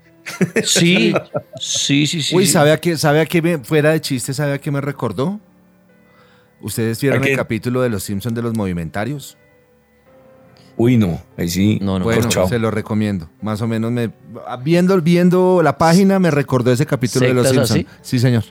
[0.62, 1.14] Sí,
[1.58, 2.36] sí, sí, sí.
[2.36, 2.46] Uy.
[2.46, 5.40] ¿sabe a qué, sabe a qué me, fuera de chiste, sabe a qué me recordó?
[6.60, 9.38] ¿Ustedes vieron el capítulo de Los Simpsons de los movimentarios?
[10.78, 11.78] Uy, no, ahí sí.
[11.82, 12.04] No, no.
[12.04, 12.48] Bueno, corchao.
[12.48, 13.28] se lo recomiendo.
[13.42, 14.12] Más o menos me
[14.62, 17.98] viendo viendo la página me recordó ese capítulo de Los ¿Sectas Simpsons.
[18.00, 18.44] Sí, señor.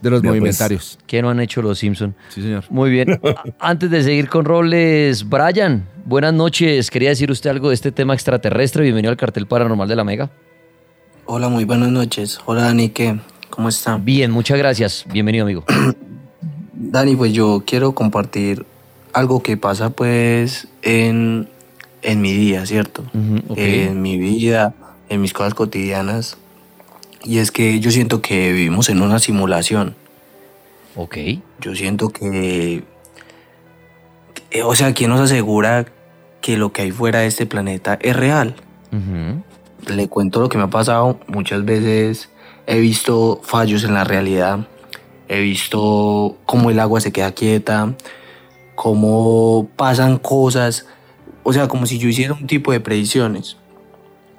[0.00, 0.30] De los pues.
[0.30, 0.98] movimentarios.
[1.06, 2.14] ¿Qué no han hecho los Simpson?
[2.30, 2.64] Sí, señor.
[2.70, 3.20] Muy bien.
[3.60, 6.90] Antes de seguir con roles, Brian, buenas noches.
[6.90, 8.82] Quería decir usted algo de este tema extraterrestre.
[8.82, 10.30] Bienvenido al cartel paranormal de la Mega.
[11.26, 12.38] Hola, muy buenas noches.
[12.46, 13.18] Hola, Dani, ¿qué?
[13.50, 13.98] ¿Cómo está?
[13.98, 15.04] Bien, muchas gracias.
[15.12, 15.64] Bienvenido, amigo.
[16.72, 18.64] Dani, pues yo quiero compartir
[19.14, 21.48] algo que pasa pues en,
[22.04, 23.02] en mi día, ¿cierto?
[23.48, 23.58] ok.
[23.58, 24.74] En mi vida,
[25.08, 26.36] en mis cosas cotidianas.
[27.24, 29.96] Y es que yo siento que vivimos en una simulación.
[30.94, 31.16] Ok.
[31.60, 32.84] Yo siento que...
[34.64, 35.86] O sea, ¿quién nos asegura
[36.40, 38.54] que lo que hay fuera de este planeta es real?
[38.92, 39.42] Ujú.
[39.92, 41.18] le cuento lo que me ha pasado.
[41.26, 42.28] Muchas veces
[42.66, 44.68] he visto fallos en la realidad.
[45.28, 47.94] He visto cómo el agua se queda quieta,
[48.74, 50.86] cómo pasan cosas.
[51.44, 53.56] O sea, como si yo hiciera un tipo de predicciones.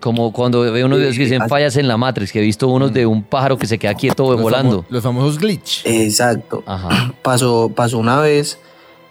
[0.01, 2.93] Como cuando veo unos videos que dicen fallas en la Matrix, que he visto unos
[2.93, 4.81] de un pájaro que se queda quieto Los volando.
[4.83, 5.81] famo- los famosos glitch.
[5.85, 6.63] Exacto.
[6.67, 7.13] Ajá.
[7.23, 8.59] Pasó, pasó una vez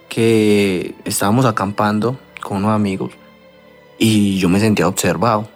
[0.09, 3.11] que estábamos acampando con unos amigos
[3.97, 5.49] y yo me sentía observado.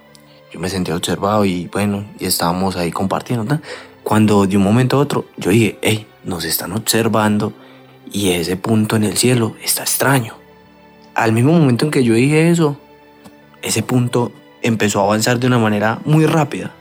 [0.52, 3.44] Yo me sentía observado y bueno, y estábamos ahí compartiendo.
[3.44, 3.60] ¿no?
[4.02, 7.52] Cuando de un momento a otro yo dije, hey, nos están observando
[8.12, 10.34] y ese punto en el cielo está extraño.
[11.14, 12.76] Al mismo momento en que yo dije eso,
[13.62, 14.32] ese punto
[14.62, 16.72] empezó a avanzar de una manera muy rápida.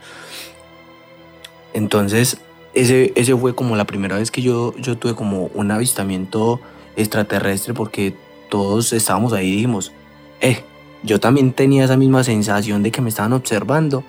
[1.74, 2.38] Entonces,
[2.74, 6.60] ese, ese fue como la primera vez que yo, yo tuve como un avistamiento
[6.96, 8.14] extraterrestre porque
[8.50, 9.92] todos estábamos ahí y dijimos,
[10.42, 10.64] eh,
[11.04, 14.04] yo también tenía esa misma sensación de que me estaban observando,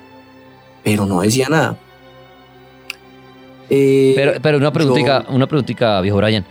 [0.83, 1.77] pero no decía nada.
[3.69, 6.45] Eh, Pero, pero una yo- preguntita, una preguntita, viejo Brian.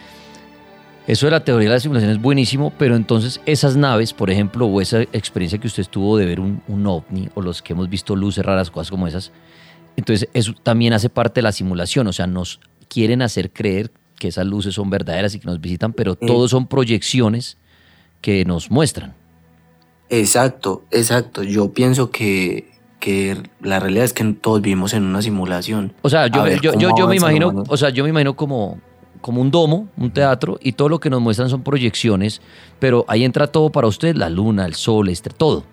[1.10, 4.68] Eso de la teoría de la simulación es buenísimo, pero entonces esas naves, por ejemplo,
[4.68, 7.89] o esa experiencia que usted tuvo de ver un, un ovni, o los que hemos
[7.89, 9.32] visto luces raras, cosas como esas,
[9.97, 14.28] entonces eso también hace parte de la simulación, o sea, nos quieren hacer creer que
[14.28, 16.28] esas luces son verdaderas y que nos visitan, pero Mm.
[16.28, 17.57] todos son proyecciones
[18.22, 19.16] que nos muestran.
[20.10, 21.41] Exacto, exacto.
[21.41, 25.91] Yo pienso que, que la realidad es que todos vivimos en una simulación.
[26.03, 28.80] O sea, yo, yo, ¿cómo yo, yo me imagino, o sea, yo me imagino como,
[29.22, 32.41] como un domo, un teatro, y todo lo que nos muestran son proyecciones,
[32.80, 35.63] pero ahí entra todo para usted, la luna, el sol, este, todo.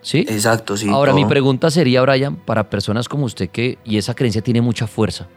[0.00, 0.26] ¿Sí?
[0.28, 0.88] Exacto, sí.
[0.88, 4.86] Ahora, mi pregunta sería, Brian, para personas como usted que, y esa creencia tiene mucha
[4.86, 5.28] fuerza,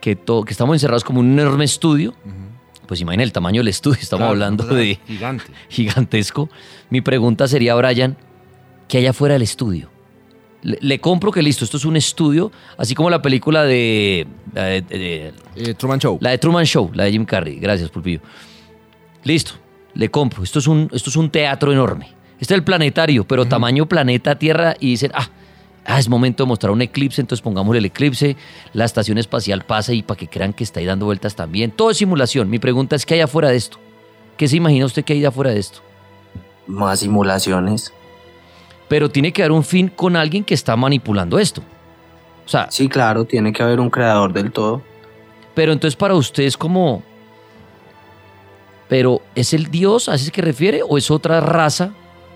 [0.00, 2.14] que, todo, que estamos encerrados como en un enorme estudio,
[2.86, 5.44] pues imagina el tamaño del estudio, estamos Claro, hablando de Gigante.
[5.68, 6.48] gigantesco.
[6.90, 8.16] Mi pregunta sería, Brian,
[8.88, 9.88] ¿qué hay afuera del estudio?
[10.62, 14.64] Le, le compro que listo, esto es un estudio, así como la película de, la
[14.64, 16.18] de- de- Eh, Truman Show.
[16.20, 17.56] la de Truman Show, la de Jim Carrey.
[17.58, 18.20] Gracias, Pulpillo.
[19.24, 19.52] Listo,
[19.94, 20.42] le compro.
[20.42, 22.06] Esto es un, esto es un teatro enorme.
[22.40, 25.28] Este es el planetario, pero tamaño planeta Tierra y dicen, ah,
[25.84, 28.36] ah, es momento de mostrar un eclipse, entonces pongámosle el eclipse,
[28.72, 31.70] la estación espacial pasa y para que crean que está ahí dando vueltas también.
[31.70, 32.48] Todo es simulación.
[32.48, 33.78] Mi pregunta es, ¿qué hay afuera de esto?
[34.38, 35.80] ¿Qué se imagina usted que hay afuera de esto?
[36.66, 37.92] Más simulaciones.
[38.90, 41.62] Pero tiene que haber un fin con alguien que está manipulando esto.
[42.44, 44.82] O sea, Sí, claro, tiene que haber un creador del todo.
[45.54, 47.02] pero entonces para usted es como...
[48.88, 51.92] Pero ¿es el Dios a ese que refiere o es otra raza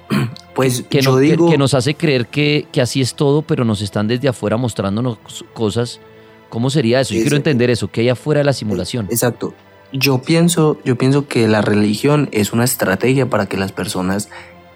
[0.55, 3.43] Pues que, yo no- que- digo, que nos hace creer que, que así es todo,
[3.43, 5.19] pero nos están desde afuera mostrándonos
[5.53, 6.01] cosas?
[6.49, 7.13] ¿Cómo sería eso?
[7.15, 9.09] Yo quiero entender eso, ¿qué hay afuera de la simulación?
[9.11, 9.53] exacto.
[9.93, 14.29] Yo pienso, yo pienso que la religión es una estrategia para que las personas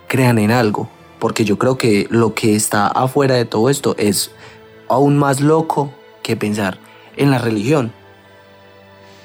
[0.06, 0.88] crean en algo,
[1.18, 4.30] porque yo creo que lo que está afuera de todo esto es
[4.88, 5.92] aún más loco
[6.22, 6.78] que pensar
[7.16, 7.92] en la religión.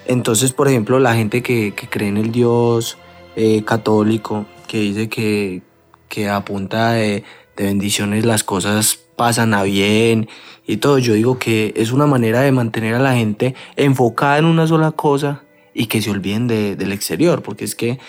[0.05, 2.97] Entonces, por ejemplo, la gente que, que cree en el Dios
[3.35, 5.61] eh, católico, que dice que,
[6.09, 7.23] que a punta de,
[7.55, 10.27] bendiciones las cosas pasan a bien
[10.65, 14.45] y todo, yo digo que es una manera de mantener a la gente enfocada en
[14.45, 17.99] una sola cosa y que se olviden de- del exterior, porque es que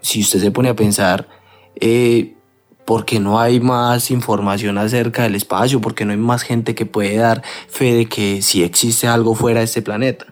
[0.00, 1.28] si usted se pone a pensar,
[1.76, 2.34] eh,
[2.84, 5.80] ¿por qué no hay más información acerca del espacio?
[5.80, 9.34] ¿Por qué no hay más gente que puede dar fe de que si existe algo
[9.34, 10.26] fuera de este planeta?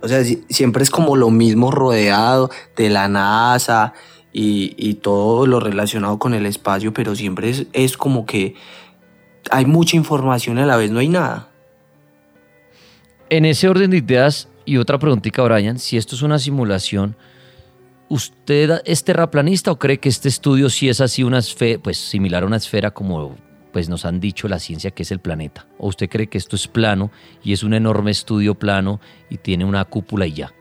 [0.00, 3.94] O sea, si- siempre es como lo mismo rodeado de la NASA
[4.32, 8.54] y, y todo lo relacionado con el espacio, pero siempre es, es como que
[9.50, 11.48] hay mucha información y a la vez no hay nada.
[13.30, 17.16] En ese orden de ideas, y otra preguntita, Brian, si esto es una simulación,
[18.08, 22.42] ¿usted es terraplanista o cree que este estudio sí es así una esfera, pues similar
[22.42, 23.36] a una esfera como
[23.72, 25.66] pues nos han dicho la ciencia que es el planeta.
[25.78, 27.10] ¿O usted cree que esto es plano
[27.44, 28.98] y es un enorme estudio plano
[29.28, 30.52] y tiene una cúpula y ya?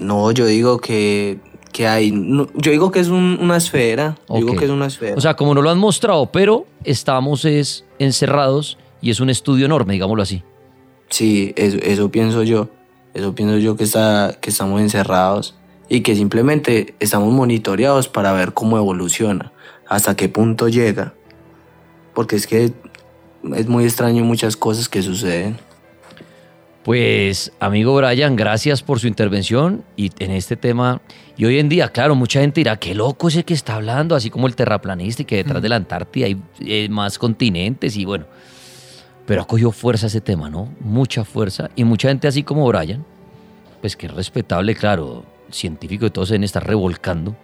[0.00, 1.38] No, yo digo que,
[1.72, 2.10] que hay.
[2.10, 4.16] no, yo digo que es un- una esfera.
[4.28, 5.14] Yo digo que es una esfera.
[5.16, 9.66] O sea, como no lo han mostrado, pero estamos es encerrados y es un estudio
[9.66, 10.42] enorme, digámoslo así.
[11.08, 12.68] Sí, eso, eso pienso yo.
[13.12, 15.54] Eso pienso yo que, está, que estamos encerrados
[15.90, 19.52] y que simplemente estamos monitoreados para ver cómo evoluciona,
[19.88, 21.14] hasta qué punto llega.
[22.14, 22.72] Porque es que
[23.56, 25.58] es muy extraño muchas cosas que suceden.
[26.84, 31.02] Pues, amigo Brian, gracias por su intervención y en este tema.
[31.36, 34.30] Y hoy en día, claro, mucha gente dirá, qué loco ese que está hablando, así
[34.30, 38.26] como el terraplanista y que detrás de la Antártida hay eh, más continentes y bueno.
[39.26, 40.72] Pero ha cogido fuerza ese tema, ¿no?
[40.78, 41.68] Mucha fuerza.
[41.74, 43.04] Y mucha gente así como Brian,
[43.80, 47.36] pues que es respetable, claro, científico y todos se deben estar revolcando.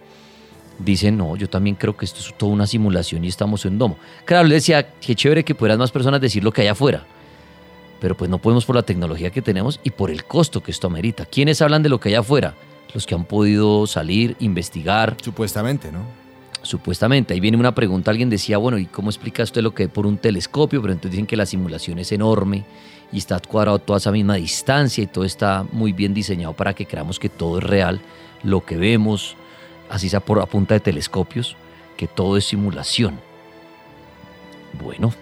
[0.79, 3.97] Dicen, no, yo también creo que esto es toda una simulación y estamos en domo.
[4.25, 7.05] Claro, le decía, qué chévere que pudieran más personas decir lo que hay afuera
[7.99, 10.87] pero pues no podemos por la tecnología que tenemos y por el costo que esto
[10.87, 11.25] amerita.
[11.25, 12.55] ¿Quiénes hablan de lo que hay afuera?
[12.93, 15.17] Los que han podido salir, investigar.
[15.21, 16.01] Supuestamente, ¿no?
[16.61, 17.33] Supuestamente.
[17.33, 20.05] Ahí viene una pregunta, alguien decía, bueno, ¿y cómo explica usted lo que hay por
[20.05, 20.81] un telescopio?
[20.81, 22.65] Pero entonces dicen que la simulación es enorme
[23.11, 26.85] y está cuadrado toda esa misma distancia y todo está muy bien diseñado para que
[26.85, 28.01] creamos que todo es real,
[28.43, 29.35] lo que vemos,
[29.89, 31.55] así sea por a punta de telescopios,
[31.95, 33.19] que todo es simulación.
[34.81, 35.13] Bueno,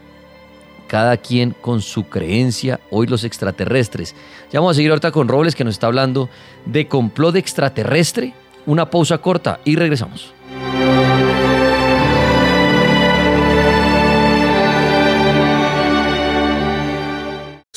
[0.87, 4.15] cada quien con su creencia, hoy los extraterrestres.
[4.51, 6.29] Ya vamos a seguir ahorita con Robles que nos está hablando
[6.65, 8.33] de complot extraterrestre.
[8.65, 10.33] Una pausa corta y regresamos.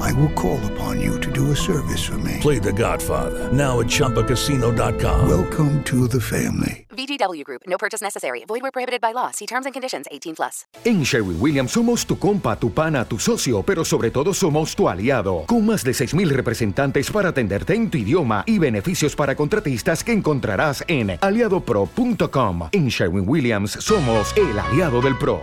[0.00, 2.38] I will call upon you to do a service for me.
[2.40, 5.28] Play The Godfather now at ChumbaCasino.com.
[5.28, 6.86] Welcome to the family.
[6.96, 7.62] VGW Group.
[7.66, 8.44] No purchase necessary.
[8.46, 9.30] Void where prohibited by law.
[9.30, 10.06] See terms and conditions.
[10.10, 10.66] 18 plus.
[10.84, 14.88] En Sherwin Williams somos tu compa, tu pana, tu socio, pero sobre todo somos tu
[14.88, 20.02] aliado, con más de 6.000 representantes para atenderte en tu idioma y beneficios para contratistas
[20.02, 22.68] que encontrarás en aliadopro.com.
[22.72, 25.40] En Sherwin Williams somos el aliado del PRO.